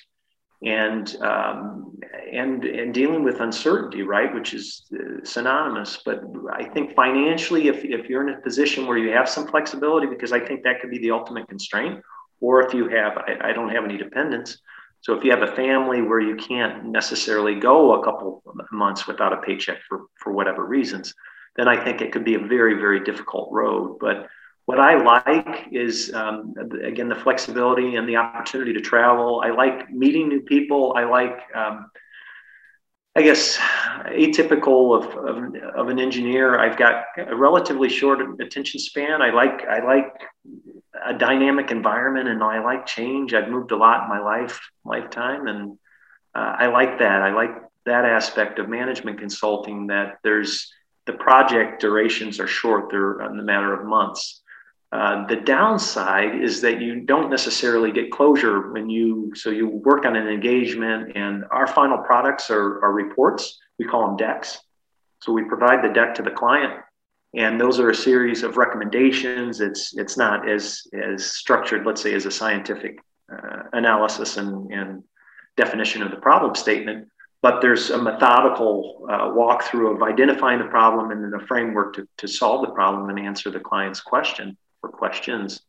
and 0.64 1.16
um, 1.22 1.98
and 2.32 2.64
and 2.64 2.94
dealing 2.94 3.24
with 3.24 3.42
uncertainty, 3.42 4.04
right, 4.04 4.34
which 4.34 4.54
is 4.54 4.84
uh, 4.94 5.24
synonymous. 5.24 6.02
But 6.06 6.24
I 6.52 6.64
think 6.64 6.96
financially, 6.96 7.68
if 7.68 7.84
if 7.84 8.10
you're 8.10 8.28
in 8.28 8.34
a 8.34 8.42
position 8.42 8.88
where 8.88 8.98
you 8.98 9.12
have 9.12 9.28
some 9.28 9.48
flexibility, 9.48 10.08
because 10.08 10.32
I 10.32 10.40
think 10.40 10.64
that 10.64 10.80
could 10.80 10.92
be 10.92 11.00
the 11.00 11.12
ultimate 11.12 11.48
constraint, 11.48 12.02
or 12.40 12.62
if 12.66 12.74
you 12.74 12.88
have, 12.90 13.18
I, 13.18 13.50
I 13.50 13.54
don't 13.54 13.70
have 13.70 13.84
any 13.84 13.98
dependents. 13.98 14.60
So 15.02 15.14
if 15.14 15.24
you 15.24 15.32
have 15.32 15.44
a 15.44 15.56
family 15.56 16.02
where 16.02 16.20
you 16.20 16.36
can't 16.36 16.86
necessarily 16.86 17.56
go 17.60 18.02
a 18.02 18.04
couple 18.04 18.42
months 18.72 19.06
without 19.06 19.34
a 19.34 19.38
paycheck 19.38 19.80
for 19.88 20.06
for 20.16 20.32
whatever 20.32 20.66
reasons, 20.66 21.14
then 21.56 21.68
I 21.68 21.82
think 21.84 22.02
it 22.02 22.12
could 22.12 22.26
be 22.26 22.36
a 22.36 22.40
very 22.40 22.76
very 22.76 23.04
difficult 23.04 23.50
road. 23.52 23.98
But 24.00 24.28
what 24.66 24.80
I 24.80 24.96
like 24.96 25.68
is, 25.72 26.12
um, 26.14 26.56
again, 26.84 27.08
the 27.08 27.16
flexibility 27.16 27.96
and 27.96 28.10
the 28.10 28.16
opportunity 28.16 28.74
to 28.74 28.82
travel. 28.82 29.42
I 29.46 29.52
like 29.52 29.92
meeting 29.92 30.28
new 30.28 30.42
people. 30.42 30.96
I 30.98 31.04
like, 31.04 31.40
um, 31.54 31.92
I 33.16 33.22
guess, 33.22 33.58
atypical 34.08 34.98
of, 34.98 35.06
of, 35.16 35.56
of, 35.76 35.90
an 35.90 36.00
engineer. 36.00 36.58
I've 36.60 36.78
got 36.78 37.06
a 37.16 37.36
relatively 37.36 37.90
short 37.90 38.20
attention 38.42 38.80
span. 38.80 39.22
I 39.22 39.30
like, 39.30 39.66
I 39.68 39.86
like 39.86 40.12
a 41.06 41.14
dynamic 41.14 41.70
environment 41.70 42.28
and 42.28 42.44
I 42.44 42.64
like 42.64 42.88
change. 42.88 43.36
I've 43.36 43.50
moved 43.50 43.72
a 43.72 43.78
lot 43.78 44.04
in 44.04 44.10
my 44.10 44.20
life 44.20 44.60
lifetime, 44.84 45.48
and 45.48 45.78
uh, 46.34 46.56
I 46.58 46.68
like 46.68 47.00
that. 47.00 47.22
I 47.22 47.32
like 47.34 47.52
that 47.86 48.06
aspect 48.06 48.58
of 48.58 48.68
management 48.68 49.20
consulting. 49.20 49.88
That 49.88 50.18
there's 50.24 50.74
the 51.06 51.14
project 51.14 51.82
durations 51.82 52.40
are 52.40 52.48
short; 52.48 52.90
they're 52.90 53.22
in 53.22 53.38
the 53.38 53.44
matter 53.44 53.74
of 53.74 53.86
months. 53.86 54.42
Uh, 54.92 55.26
the 55.28 55.36
downside 55.36 56.42
is 56.42 56.62
that 56.62 56.80
you 56.80 57.02
don't 57.02 57.30
necessarily 57.30 57.92
get 57.92 58.12
closure 58.12 58.72
when 58.72 58.90
you 58.90 59.32
so 59.36 59.50
you 59.50 59.68
work 59.68 60.06
on 60.06 60.16
an 60.16 60.28
engagement 60.28 61.12
and 61.16 61.44
our 61.52 61.68
final 61.68 61.98
products 61.98 62.50
are, 62.50 62.84
are 62.84 62.94
reports. 62.94 63.60
We 63.78 63.86
call 63.86 64.08
them 64.08 64.16
decks. 64.16 64.60
So 65.22 65.34
we 65.34 65.44
provide 65.44 65.84
the 65.84 65.94
deck 65.94 66.16
to 66.16 66.22
the 66.22 66.32
client 66.32 66.74
and 67.36 67.60
those 67.60 67.80
are 67.80 67.90
a 67.90 67.96
series 67.96 68.44
of 68.44 68.58
recommendations. 68.58 69.60
It's 69.60 69.96
it's 69.98 70.18
not 70.18 70.48
as 70.50 70.88
as 70.94 71.26
structured 71.26 71.86
let's 71.86 72.02
say 72.02 72.14
as 72.14 72.26
a 72.26 72.32
scientific 72.32 73.00
uh, 73.32 73.64
analysis 73.74 74.38
and, 74.38 74.72
and 74.72 75.04
definition 75.58 76.02
of 76.02 76.12
the 76.12 76.18
problem 76.18 76.56
statement 76.56 77.08
but 77.42 77.62
there's 77.62 77.92
a 77.92 77.98
methodical 78.02 79.06
uh, 79.10 79.30
walkthrough 79.30 79.96
of 79.96 80.04
identifying 80.04 80.60
the 80.60 80.66
problem 80.66 81.12
and 81.12 81.24
then 81.24 81.40
a 81.40 81.46
framework 81.46 81.96
to, 81.96 82.08
to 82.18 82.28
solve 82.28 82.66
the 82.66 82.74
problem 82.74 83.10
and 83.10 83.20
answer 83.20 83.52
the 83.52 83.60
client's 83.60 84.02
question 84.02 84.58
or 84.82 84.90
questions. 84.90 85.62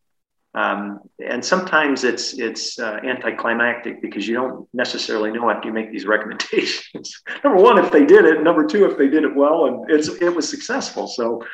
Um, 0.57 1.01
and 1.23 1.45
sometimes 1.45 2.03
it's 2.03 2.33
it's 2.33 2.79
uh, 2.79 2.99
anticlimactic 3.05 4.01
because 4.01 4.27
you 4.27 4.35
don't 4.35 4.67
necessarily 4.73 5.31
know 5.31 5.51
after 5.51 5.69
you 5.69 5.75
make 5.75 5.93
these 5.93 6.07
recommendations. 6.15 7.23
number 7.45 7.63
one, 7.63 7.79
if 7.79 7.93
they 7.93 8.07
did 8.07 8.25
it. 8.25 8.43
Number 8.43 8.67
two, 8.67 8.87
if 8.87 8.97
they 8.97 9.09
did 9.09 9.23
it 9.25 9.37
well, 9.37 9.67
and 9.67 9.91
it's 9.91 10.09
it 10.09 10.35
was 10.35 10.49
successful. 10.49 11.09
So, 11.09 11.45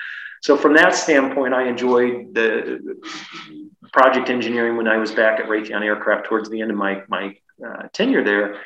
so 0.41 0.57
from 0.57 0.75
that 0.75 0.95
standpoint, 0.95 1.53
I 1.53 1.67
enjoyed 1.67 2.33
the 2.33 3.01
project 3.93 4.31
engineering 4.31 4.77
when 4.77 4.87
I 4.87 4.99
was 4.99 5.11
back 5.11 5.41
at 5.41 5.47
Raytheon 5.47 5.83
Aircraft 5.83 6.27
towards 6.27 6.49
the 6.49 6.61
end 6.61 6.71
of 6.71 6.77
my 6.77 7.03
my 7.09 7.37
uh, 7.67 7.89
tenure 7.93 8.23
there. 8.23 8.61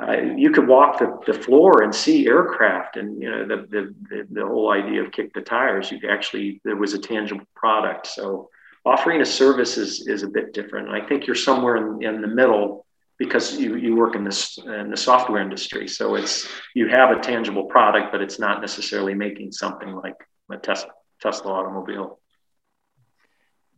Uh, 0.00 0.16
you 0.36 0.50
could 0.50 0.66
walk 0.66 0.98
the, 0.98 1.18
the 1.26 1.34
floor 1.38 1.82
and 1.82 1.94
see 1.94 2.26
aircraft 2.26 2.96
and 2.96 3.20
you 3.22 3.30
know 3.30 3.46
the, 3.46 3.94
the, 4.08 4.26
the, 4.30 4.46
whole 4.46 4.72
idea 4.72 5.02
of 5.02 5.12
kick 5.12 5.32
the 5.34 5.40
tires. 5.40 5.90
You 5.90 6.00
actually 6.08 6.60
there 6.64 6.76
was 6.76 6.94
a 6.94 6.98
tangible 6.98 7.44
product. 7.54 8.06
So 8.06 8.48
offering 8.86 9.20
a 9.20 9.26
service 9.26 9.76
is, 9.76 10.08
is 10.08 10.22
a 10.22 10.28
bit 10.28 10.54
different. 10.54 10.88
And 10.88 10.96
i 10.96 11.06
think 11.06 11.26
you're 11.26 11.36
somewhere 11.36 11.76
in, 11.76 12.02
in 12.02 12.22
the 12.22 12.28
middle 12.28 12.86
because 13.18 13.58
you, 13.58 13.76
you 13.76 13.94
work 13.94 14.16
in 14.16 14.24
this 14.24 14.58
in 14.58 14.90
the 14.90 14.96
software 14.96 15.42
industry. 15.42 15.86
So 15.86 16.14
it's 16.14 16.48
you 16.74 16.88
have 16.88 17.10
a 17.10 17.20
tangible 17.20 17.64
product 17.64 18.12
but 18.12 18.22
it's 18.22 18.38
not 18.38 18.62
necessarily 18.62 19.12
making 19.12 19.52
something 19.52 19.94
like 19.94 20.16
a 20.50 20.56
tesla, 20.56 20.90
tesla 21.20 21.52
automobile. 21.52 22.18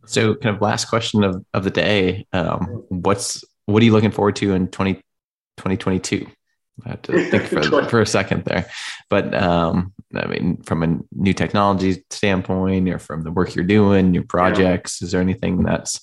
So 0.05 0.35
kind 0.35 0.55
of 0.55 0.61
last 0.61 0.85
question 0.85 1.23
of, 1.25 1.43
of 1.53 1.65
the 1.65 1.71
day 1.71 2.25
um, 2.31 2.85
what's 2.87 3.43
what 3.65 3.81
are 3.81 3.85
you 3.85 3.91
looking 3.91 4.11
forward 4.11 4.35
to 4.37 4.53
in 4.53 4.67
20, 4.67 5.01
2022. 5.57 6.27
I 6.85 6.89
have 6.89 7.01
to 7.03 7.25
think 7.29 7.43
for, 7.43 7.83
for 7.85 8.01
a 8.01 8.05
second 8.05 8.43
there. 8.45 8.69
But 9.09 9.33
um, 9.33 9.93
I 10.13 10.27
mean, 10.27 10.61
from 10.63 10.83
a 10.83 10.99
new 11.13 11.33
technology 11.33 12.03
standpoint 12.09 12.89
or 12.89 12.99
from 12.99 13.23
the 13.23 13.31
work 13.31 13.55
you're 13.55 13.65
doing, 13.65 14.13
your 14.13 14.23
projects, 14.23 15.01
yeah. 15.01 15.05
is 15.05 15.11
there 15.11 15.21
anything 15.21 15.63
that's 15.63 16.01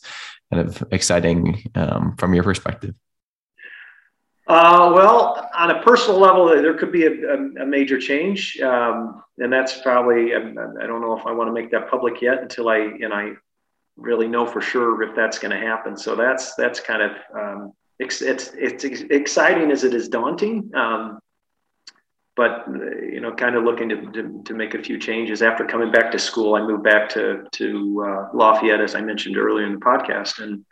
kind 0.52 0.66
of 0.66 0.82
exciting 0.90 1.70
um, 1.74 2.16
from 2.16 2.34
your 2.34 2.44
perspective? 2.44 2.94
Uh, 4.46 4.92
well, 4.94 5.48
on 5.54 5.70
a 5.70 5.82
personal 5.82 6.18
level, 6.18 6.46
there 6.46 6.74
could 6.74 6.90
be 6.90 7.06
a, 7.06 7.10
a, 7.10 7.62
a 7.62 7.66
major 7.66 7.98
change, 7.98 8.58
um, 8.60 9.22
and 9.38 9.52
that's 9.52 9.80
probably 9.80 10.34
I, 10.34 10.38
I, 10.38 10.86
don't 10.86 11.00
know 11.00 11.16
if 11.16 11.24
I 11.24 11.32
want 11.32 11.48
to 11.48 11.52
make 11.52 11.70
that 11.70 11.88
public 11.88 12.20
yet 12.20 12.42
until 12.42 12.68
I 12.68 12.78
and 12.78 13.14
I 13.14 13.30
really 13.96 14.26
know 14.26 14.44
for 14.44 14.60
sure 14.60 15.00
if 15.04 15.14
that's 15.14 15.38
going 15.38 15.52
to 15.58 15.64
happen. 15.64 15.96
So 15.96 16.16
that's 16.16 16.54
that's 16.56 16.80
kind 16.80 17.02
of 17.02 17.12
um, 17.34 17.72
it's, 18.02 18.50
it's, 18.54 18.84
exciting 18.84 19.70
as 19.70 19.84
it 19.84 19.94
is 19.94 20.08
daunting. 20.08 20.70
Um, 20.74 21.18
but 22.34 22.64
you 22.68 23.20
know, 23.20 23.32
kind 23.34 23.56
of 23.56 23.64
looking 23.64 23.88
to, 23.90 24.10
to, 24.12 24.42
to, 24.44 24.54
make 24.54 24.74
a 24.74 24.82
few 24.82 24.98
changes. 24.98 25.42
After 25.42 25.64
coming 25.64 25.92
back 25.92 26.10
to 26.12 26.18
school, 26.18 26.54
I 26.54 26.62
moved 26.62 26.82
back 26.82 27.08
to 27.10 27.44
to 27.52 28.04
uh, 28.06 28.36
Lafayette, 28.36 28.80
as 28.80 28.94
I 28.94 29.02
mentioned 29.02 29.36
earlier 29.36 29.66
in 29.66 29.74
the 29.74 29.80
podcast, 29.80 30.42
and 30.42 30.64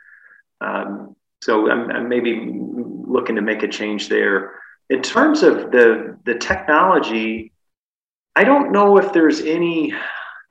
um, 0.61 1.17
so 1.43 1.71
I'm, 1.71 1.91
I'm, 1.91 2.09
maybe 2.09 2.51
looking 2.51 3.37
to 3.37 3.43
make 3.43 3.63
a 3.63 3.69
change 3.69 4.09
there. 4.09 4.55
In 4.89 5.03
terms 5.03 5.43
of 5.43 5.71
the 5.71 6.19
the 6.25 6.35
technology, 6.37 7.53
I 8.37 8.45
don't 8.45 8.73
know 8.73 8.97
if 8.97 9.13
there's 9.13 9.41
any 9.41 9.93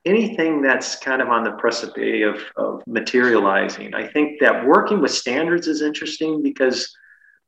anything 0.04 0.62
that's 0.62 0.96
kind 0.96 1.20
of 1.20 1.28
on 1.28 1.44
the 1.44 1.52
precipice 1.52 2.24
of, 2.24 2.42
of 2.56 2.82
materializing. 2.86 3.94
I 3.94 4.06
think 4.06 4.40
that 4.40 4.66
working 4.66 5.00
with 5.00 5.10
standards 5.10 5.66
is 5.66 5.82
interesting 5.82 6.42
because 6.42 6.94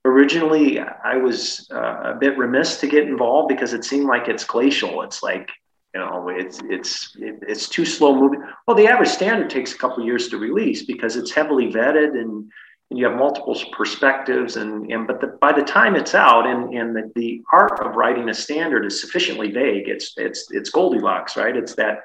originally 0.05 0.79
I 0.81 1.17
was 1.17 1.67
uh, 1.73 2.13
a 2.13 2.17
bit 2.19 2.37
remiss 2.37 2.79
to 2.81 2.87
get 2.87 3.09
involved 3.09 3.49
because 3.49 3.73
it 3.73 3.85
seemed 3.85 4.07
like 4.07 4.29
it's 4.29 4.45
glacial. 4.45 5.03
It's 5.03 5.23
like, 5.23 5.51
you 5.95 6.01
know, 6.01 6.29
it's 6.29 6.61
it's 6.65 7.17
it's 7.19 7.69
too 7.69 7.85
slow 7.85 8.15
moving. 8.15 8.43
Well, 8.67 8.77
the 8.77 8.89
average 8.89 9.11
standard 9.11 9.51
takes 9.51 9.75
a 9.75 9.79
couple 9.79 10.05
years 10.05 10.29
to 10.29 10.39
release 10.39 10.85
because 10.85 11.17
it's 11.17 11.31
heavily 11.31 11.71
vetted 11.71 12.19
and, 12.19 12.51
and 12.91 12.99
you 12.99 13.07
have 13.07 13.17
multiple 13.17 13.59
perspectives 13.73 14.57
and, 14.57 14.91
and 14.91 15.07
but 15.07 15.21
the, 15.21 15.29
by 15.41 15.53
the 15.53 15.63
time 15.63 15.95
it's 15.95 16.15
out 16.15 16.47
and, 16.47 16.75
and 16.75 16.97
the, 16.97 17.13
the 17.15 17.43
art 17.53 17.79
of 17.81 17.95
writing 17.95 18.29
a 18.31 18.35
standard 18.35 18.87
is 18.87 19.01
sufficiently 19.01 19.51
vague. 19.51 19.89
It's 19.89 20.15
it's 20.17 20.51
it's 20.51 20.71
Goldilocks, 20.71 21.37
right? 21.37 21.57
It's 21.57 21.75
that 21.75 22.01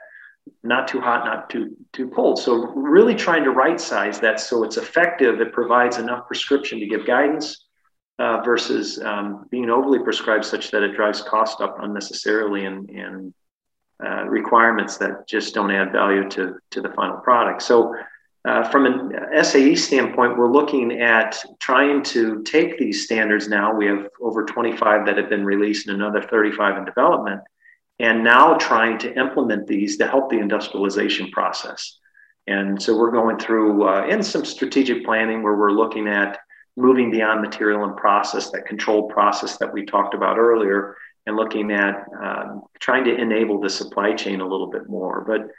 not 0.64 0.88
too 0.88 1.00
hot, 1.00 1.26
not 1.26 1.50
too 1.50 1.76
too 1.94 2.10
cold. 2.10 2.40
So 2.40 2.68
really 2.74 3.16
trying 3.16 3.44
to 3.44 3.52
right 3.52 3.80
size 3.80 4.20
that 4.20 4.40
so 4.40 4.64
it's 4.64 4.78
effective. 4.78 5.40
It 5.42 5.54
provides 5.54 5.98
enough 5.98 6.28
prescription 6.28 6.80
to 6.80 6.88
give 6.88 7.06
guidance 7.06 7.66
uh, 8.20 8.42
versus 8.42 9.00
um, 9.00 9.46
being 9.50 9.70
overly 9.70 10.00
prescribed 10.00 10.46
such 10.46 10.72
that 10.72 10.84
it 10.84 10.96
drives 10.96 11.22
cost 11.22 11.62
up 11.62 11.78
unnecessarily 11.82 12.66
and, 12.66 12.90
and 12.90 13.34
uh, 14.04 14.26
requirements 14.26 14.98
that 14.98 15.28
just 15.28 15.54
don't 15.54 15.72
add 15.72 15.92
value 15.92 16.28
to 16.30 16.56
to 16.72 16.82
the 16.82 16.90
final 16.90 17.18
product. 17.18 17.62
So. 17.62 17.96
Uh, 18.46 18.64
from 18.70 18.86
an 18.86 19.44
SAE 19.44 19.76
standpoint, 19.76 20.38
we're 20.38 20.50
looking 20.50 21.02
at 21.02 21.44
trying 21.60 22.02
to 22.02 22.42
take 22.44 22.78
these 22.78 23.04
standards 23.04 23.50
now. 23.50 23.76
We 23.76 23.88
have 23.88 24.08
over 24.22 24.46
25 24.46 25.06
that 25.06 25.18
have 25.18 25.28
been 25.28 25.44
released 25.44 25.90
and 25.90 25.98
another 25.98 26.22
35 26.22 26.78
in 26.78 26.86
development 26.86 27.42
and 28.00 28.24
now 28.24 28.56
trying 28.56 28.98
to 29.00 29.20
implement 29.20 29.68
these 29.68 29.98
to 29.98 30.08
help 30.08 30.30
the 30.30 30.40
industrialization 30.40 31.32
process. 31.32 31.98
And 32.46 32.82
so 32.82 32.98
we're 32.98 33.12
going 33.12 33.38
through 33.38 33.88
uh, 33.88 34.08
in 34.08 34.24
some 34.24 34.46
strategic 34.46 35.04
planning 35.04 35.44
where 35.44 35.56
we're 35.56 35.72
looking 35.72 36.08
at 36.08 36.40
moving 36.78 37.12
beyond 37.12 37.42
material 37.42 37.84
and 37.84 37.98
process, 37.98 38.52
that 38.52 38.66
controlled 38.66 39.10
process 39.10 39.58
that 39.58 39.74
we 39.74 39.86
talked 39.86 40.14
about 40.14 40.38
earlier, 40.38 40.96
and 41.26 41.36
looking 41.36 41.72
at 41.72 42.06
um, 42.22 42.64
trying 42.80 43.04
to 43.04 43.16
enable 43.16 43.60
the 43.60 43.70
supply 43.70 44.14
chain 44.14 44.40
a 44.40 44.48
little 44.48 44.70
bit 44.70 44.88
more. 44.88 45.26
But 45.28 45.50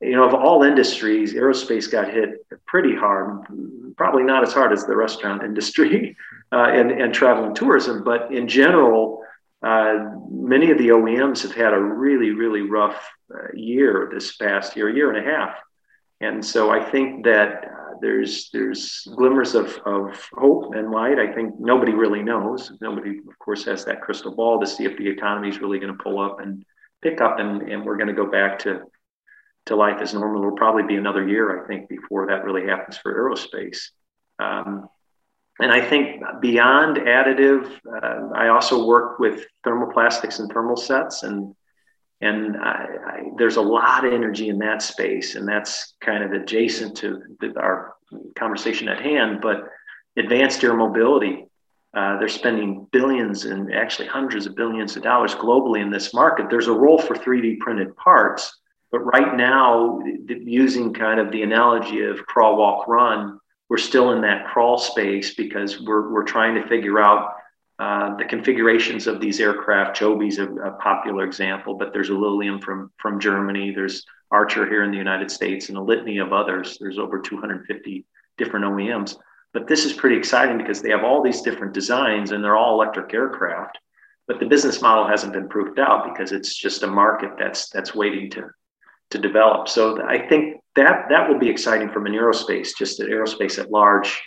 you 0.00 0.16
know, 0.16 0.24
of 0.24 0.34
all 0.34 0.64
industries, 0.64 1.34
aerospace 1.34 1.90
got 1.90 2.12
hit 2.12 2.46
pretty 2.66 2.96
hard. 2.96 3.46
Probably 3.96 4.24
not 4.24 4.42
as 4.42 4.52
hard 4.52 4.72
as 4.72 4.84
the 4.84 4.96
restaurant 4.96 5.42
industry 5.44 6.16
uh, 6.50 6.66
and, 6.72 6.90
and 6.90 7.14
travel 7.14 7.44
and 7.44 7.54
tourism, 7.54 8.02
but 8.02 8.32
in 8.32 8.48
general, 8.48 9.23
uh, 9.64 10.10
many 10.30 10.70
of 10.70 10.78
the 10.78 10.88
OEMs 10.88 11.42
have 11.42 11.54
had 11.54 11.72
a 11.72 11.80
really, 11.80 12.30
really 12.30 12.60
rough 12.60 13.10
uh, 13.34 13.48
year 13.54 14.10
this 14.12 14.36
past 14.36 14.76
year, 14.76 14.90
year 14.90 15.10
and 15.10 15.26
a 15.26 15.30
half. 15.30 15.56
And 16.20 16.44
so 16.44 16.70
I 16.70 16.84
think 16.84 17.24
that 17.24 17.64
uh, 17.64 17.94
there's 18.00 18.50
there's 18.52 19.08
glimmers 19.16 19.54
of, 19.54 19.78
of 19.86 20.28
hope 20.32 20.74
and 20.74 20.90
light. 20.90 21.18
I 21.18 21.32
think 21.32 21.58
nobody 21.58 21.92
really 21.92 22.22
knows. 22.22 22.72
Nobody, 22.80 23.18
of 23.18 23.38
course, 23.38 23.64
has 23.64 23.84
that 23.86 24.02
crystal 24.02 24.34
ball 24.34 24.60
to 24.60 24.66
see 24.66 24.84
if 24.84 24.98
the 24.98 25.08
economy 25.08 25.48
is 25.48 25.60
really 25.60 25.78
going 25.78 25.96
to 25.96 26.02
pull 26.02 26.20
up 26.20 26.40
and 26.40 26.64
pick 27.02 27.20
up, 27.22 27.38
and, 27.38 27.62
and 27.62 27.84
we're 27.84 27.96
going 27.96 28.08
to 28.08 28.14
go 28.14 28.30
back 28.30 28.58
to 28.60 28.82
to 29.66 29.76
life 29.76 30.00
as 30.02 30.12
normal. 30.12 30.42
It'll 30.42 30.56
probably 30.56 30.82
be 30.82 30.96
another 30.96 31.26
year, 31.26 31.64
I 31.64 31.66
think, 31.66 31.88
before 31.88 32.26
that 32.26 32.44
really 32.44 32.66
happens 32.66 32.98
for 32.98 33.14
aerospace. 33.14 33.78
Um, 34.38 34.88
and 35.60 35.70
I 35.70 35.80
think 35.80 36.22
beyond 36.40 36.96
additive, 36.96 37.70
uh, 37.86 38.34
I 38.34 38.48
also 38.48 38.86
work 38.86 39.18
with 39.18 39.46
thermoplastics 39.64 40.40
and 40.40 40.52
thermosets, 40.52 41.22
and 41.22 41.54
and 42.20 42.56
I, 42.56 42.86
I, 43.06 43.22
there's 43.36 43.56
a 43.56 43.62
lot 43.62 44.04
of 44.04 44.12
energy 44.12 44.48
in 44.48 44.58
that 44.58 44.82
space, 44.82 45.34
and 45.34 45.46
that's 45.46 45.94
kind 46.00 46.24
of 46.24 46.32
adjacent 46.32 46.96
to 46.98 47.22
the, 47.40 47.58
our 47.60 47.94
conversation 48.36 48.88
at 48.88 49.00
hand. 49.00 49.40
But 49.42 49.68
advanced 50.16 50.64
air 50.64 50.74
mobility, 50.74 51.46
uh, 51.92 52.18
they're 52.18 52.28
spending 52.28 52.86
billions 52.92 53.44
and 53.44 53.72
actually 53.72 54.08
hundreds 54.08 54.46
of 54.46 54.56
billions 54.56 54.96
of 54.96 55.02
dollars 55.02 55.34
globally 55.34 55.82
in 55.82 55.90
this 55.90 56.14
market. 56.14 56.46
There's 56.50 56.68
a 56.68 56.72
role 56.72 56.98
for 56.98 57.14
3D 57.14 57.58
printed 57.58 57.94
parts, 57.96 58.60
but 58.90 59.00
right 59.00 59.36
now, 59.36 60.00
using 60.28 60.94
kind 60.94 61.20
of 61.20 61.30
the 61.30 61.42
analogy 61.42 62.02
of 62.04 62.26
crawl, 62.26 62.56
walk, 62.56 62.88
run 62.88 63.38
we're 63.74 63.78
still 63.78 64.12
in 64.12 64.20
that 64.20 64.46
crawl 64.46 64.78
space 64.78 65.34
because 65.34 65.80
we're, 65.80 66.12
we're 66.12 66.22
trying 66.22 66.54
to 66.54 66.64
figure 66.68 67.00
out 67.00 67.32
uh, 67.80 68.16
the 68.16 68.24
configurations 68.24 69.08
of 69.08 69.20
these 69.20 69.40
aircraft. 69.40 69.96
Joby's 69.96 70.38
a, 70.38 70.48
a, 70.48 70.70
popular 70.74 71.24
example, 71.24 71.74
but 71.74 71.92
there's 71.92 72.10
a 72.10 72.14
Lilium 72.14 72.60
from, 72.60 72.92
from 72.98 73.18
Germany. 73.18 73.72
There's 73.74 74.04
Archer 74.30 74.64
here 74.64 74.84
in 74.84 74.92
the 74.92 74.96
United 74.96 75.28
States 75.28 75.70
and 75.70 75.76
a 75.76 75.82
litany 75.82 76.18
of 76.18 76.32
others. 76.32 76.78
There's 76.78 77.00
over 77.00 77.18
250 77.18 78.06
different 78.38 78.64
OEMs. 78.64 79.16
But 79.52 79.66
this 79.66 79.84
is 79.84 79.92
pretty 79.92 80.18
exciting 80.18 80.56
because 80.56 80.80
they 80.80 80.90
have 80.90 81.02
all 81.02 81.20
these 81.20 81.42
different 81.42 81.74
designs 81.74 82.30
and 82.30 82.44
they're 82.44 82.56
all 82.56 82.80
electric 82.80 83.12
aircraft. 83.12 83.78
But 84.28 84.38
the 84.38 84.46
business 84.46 84.82
model 84.82 85.08
hasn't 85.08 85.32
been 85.32 85.48
proved 85.48 85.80
out 85.80 86.04
because 86.04 86.30
it's 86.30 86.54
just 86.54 86.84
a 86.84 86.86
market 86.86 87.30
that's 87.36 87.70
that's 87.70 87.92
waiting 87.92 88.30
to 88.30 88.50
to 89.10 89.18
develop. 89.18 89.68
So 89.68 90.00
I 90.00 90.28
think 90.28 90.60
that 90.76 91.06
that 91.08 91.28
will 91.28 91.38
be 91.38 91.48
exciting 91.48 91.90
from 91.90 92.06
an 92.06 92.12
aerospace, 92.12 92.76
just 92.76 93.00
an 93.00 93.08
aerospace 93.08 93.58
at 93.58 93.70
large 93.70 94.20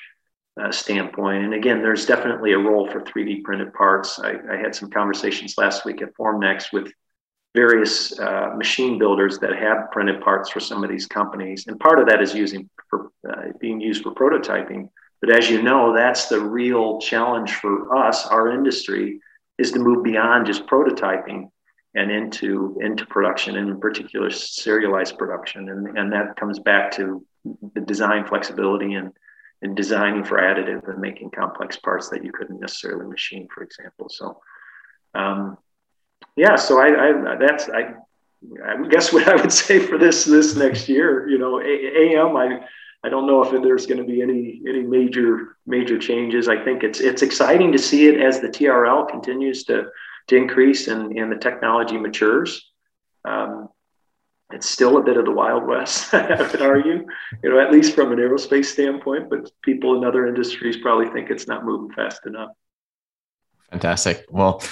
uh, 0.61 0.71
standpoint. 0.71 1.43
And 1.43 1.53
again, 1.53 1.81
there's 1.81 2.05
definitely 2.05 2.53
a 2.53 2.57
role 2.57 2.89
for 2.89 3.01
3D 3.01 3.43
printed 3.43 3.73
parts. 3.73 4.19
I, 4.19 4.35
I 4.51 4.57
had 4.57 4.73
some 4.73 4.89
conversations 4.89 5.55
last 5.57 5.85
week 5.85 6.01
at 6.01 6.15
Formnext 6.15 6.71
with 6.71 6.91
various 7.53 8.17
uh, 8.19 8.53
machine 8.55 8.97
builders 8.97 9.39
that 9.39 9.55
have 9.55 9.91
printed 9.91 10.21
parts 10.21 10.49
for 10.49 10.59
some 10.59 10.83
of 10.83 10.89
these 10.89 11.05
companies, 11.05 11.65
and 11.67 11.79
part 11.79 11.99
of 11.99 12.07
that 12.07 12.21
is 12.21 12.33
using 12.33 12.69
for 12.89 13.11
uh, 13.27 13.47
being 13.59 13.79
used 13.79 14.03
for 14.03 14.13
prototyping. 14.13 14.89
But 15.21 15.31
as 15.31 15.49
you 15.49 15.63
know, 15.63 15.93
that's 15.93 16.27
the 16.27 16.39
real 16.39 16.99
challenge 16.99 17.53
for 17.53 17.95
us, 17.95 18.27
our 18.27 18.51
industry, 18.51 19.19
is 19.57 19.71
to 19.71 19.79
move 19.79 20.03
beyond 20.03 20.45
just 20.45 20.67
prototyping 20.67 21.49
and 21.95 22.11
into 22.11 22.77
into 22.81 23.05
production, 23.05 23.57
and 23.57 23.69
in 23.69 23.79
particular 23.79 24.29
serialized 24.29 25.17
production, 25.17 25.69
and 25.69 25.97
and 25.97 26.11
that 26.13 26.35
comes 26.35 26.59
back 26.59 26.91
to 26.91 27.25
the 27.73 27.81
design 27.81 28.25
flexibility 28.25 28.93
and 28.93 29.13
and 29.61 29.75
designing 29.75 30.23
for 30.23 30.37
additive 30.37 30.87
and 30.87 30.99
making 30.99 31.31
complex 31.31 31.77
parts 31.77 32.09
that 32.09 32.23
you 32.23 32.31
couldn't 32.31 32.59
necessarily 32.59 33.07
machine, 33.07 33.47
for 33.53 33.63
example. 33.63 34.07
So, 34.09 34.39
um, 35.15 35.57
yeah, 36.35 36.55
so 36.55 36.79
I, 36.79 36.87
I 36.87 37.35
that's 37.37 37.69
I 37.69 37.95
I 38.63 38.87
guess 38.87 39.11
what 39.11 39.27
I 39.27 39.35
would 39.35 39.51
say 39.51 39.79
for 39.79 39.97
this 39.97 40.25
this 40.25 40.55
next 40.55 40.87
year, 40.87 41.27
you 41.27 41.37
know, 41.37 41.59
AM, 41.61 42.37
I 42.37 42.65
I 43.03 43.09
don't 43.09 43.27
know 43.27 43.43
if 43.43 43.51
there's 43.63 43.85
going 43.85 43.99
to 43.99 44.03
be 44.03 44.21
any 44.21 44.61
any 44.67 44.83
major 44.83 45.57
major 45.65 45.97
changes. 45.97 46.47
I 46.47 46.63
think 46.63 46.83
it's 46.83 46.99
it's 46.99 47.21
exciting 47.21 47.71
to 47.71 47.79
see 47.79 48.07
it 48.07 48.19
as 48.19 48.39
the 48.39 48.49
TRL 48.49 49.09
continues 49.09 49.63
to 49.65 49.89
to 50.27 50.35
increase 50.35 50.87
and, 50.87 51.17
and 51.17 51.31
the 51.31 51.37
technology 51.37 51.97
matures. 51.97 52.71
Um, 53.25 53.69
it's 54.51 54.69
still 54.69 54.97
a 54.97 55.03
bit 55.03 55.17
of 55.17 55.25
the 55.25 55.31
wild 55.31 55.67
west, 55.67 56.13
I 56.13 56.41
would 56.41 56.61
argue, 56.61 57.05
you 57.43 57.49
know, 57.49 57.59
at 57.59 57.71
least 57.71 57.95
from 57.95 58.13
an 58.13 58.19
aerospace 58.19 58.65
standpoint. 58.65 59.29
But 59.29 59.51
people 59.61 59.97
in 59.97 60.05
other 60.05 60.27
industries 60.27 60.77
probably 60.77 61.09
think 61.09 61.29
it's 61.29 61.47
not 61.47 61.65
moving 61.65 61.93
fast 61.93 62.25
enough. 62.25 62.51
Fantastic. 63.71 64.25
Well, 64.29 64.63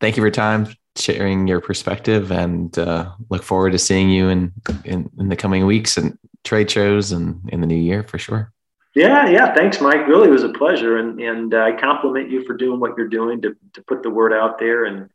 thank 0.00 0.16
you 0.16 0.20
for 0.20 0.26
your 0.26 0.30
time, 0.30 0.68
sharing 0.94 1.48
your 1.48 1.60
perspective, 1.60 2.30
and 2.30 2.76
uh, 2.78 3.12
look 3.28 3.42
forward 3.42 3.72
to 3.72 3.78
seeing 3.78 4.10
you 4.10 4.28
in, 4.28 4.52
in 4.84 5.10
in 5.18 5.28
the 5.28 5.36
coming 5.36 5.66
weeks 5.66 5.96
and 5.96 6.16
trade 6.44 6.70
shows 6.70 7.10
and 7.10 7.40
in 7.50 7.60
the 7.60 7.66
new 7.66 7.74
year 7.74 8.04
for 8.04 8.18
sure. 8.18 8.52
Yeah, 8.96 9.28
yeah. 9.28 9.52
Thanks, 9.52 9.78
Mike. 9.78 10.08
Really, 10.08 10.30
was 10.30 10.42
a 10.42 10.48
pleasure, 10.48 10.96
and 10.96 11.20
and 11.20 11.52
uh, 11.52 11.58
I 11.58 11.72
compliment 11.72 12.30
you 12.30 12.44
for 12.46 12.54
doing 12.54 12.80
what 12.80 12.96
you're 12.96 13.08
doing 13.08 13.42
to 13.42 13.54
to 13.74 13.82
put 13.82 14.02
the 14.02 14.08
word 14.08 14.32
out 14.32 14.58
there 14.58 14.86
and 14.86 15.10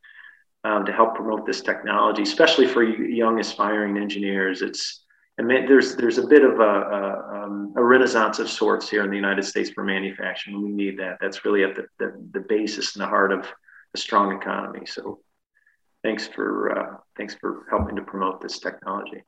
um, 0.64 0.86
to 0.86 0.92
help 0.92 1.16
promote 1.16 1.48
this 1.48 1.62
technology, 1.62 2.22
especially 2.22 2.68
for 2.68 2.84
young 2.84 3.40
aspiring 3.40 3.98
engineers. 3.98 4.62
It's 4.62 5.04
and 5.40 5.50
there's 5.50 5.96
there's 5.96 6.20
a 6.20 6.28
bit 6.28 6.44
of 6.44 6.60
a, 6.60 6.64
a, 6.64 7.44
um, 7.44 7.74
a, 7.76 7.84
renaissance 7.84 8.38
of 8.38 8.52
sorts 8.52 8.88
here 8.88 9.04
in 9.04 9.10
the 9.10 9.16
United 9.16 9.46
States 9.46 9.72
for 9.72 9.84
manufacturing. 9.84 10.62
We 10.62 10.70
need 10.70 11.00
that. 11.00 11.18
That's 11.20 11.44
really 11.44 11.64
at 11.64 11.74
the, 11.74 11.88
the, 11.98 12.14
the 12.34 12.42
basis 12.42 12.96
and 12.96 13.02
the 13.02 13.08
heart 13.08 13.32
of 13.32 13.48
a 13.96 13.98
strong 13.98 14.38
economy. 14.40 14.86
So, 14.86 15.22
thanks 16.04 16.28
for 16.28 16.78
uh, 16.78 16.98
thanks 17.18 17.34
for 17.34 17.66
helping 17.72 17.96
to 17.96 18.04
promote 18.04 18.42
this 18.42 18.60
technology. 18.60 19.24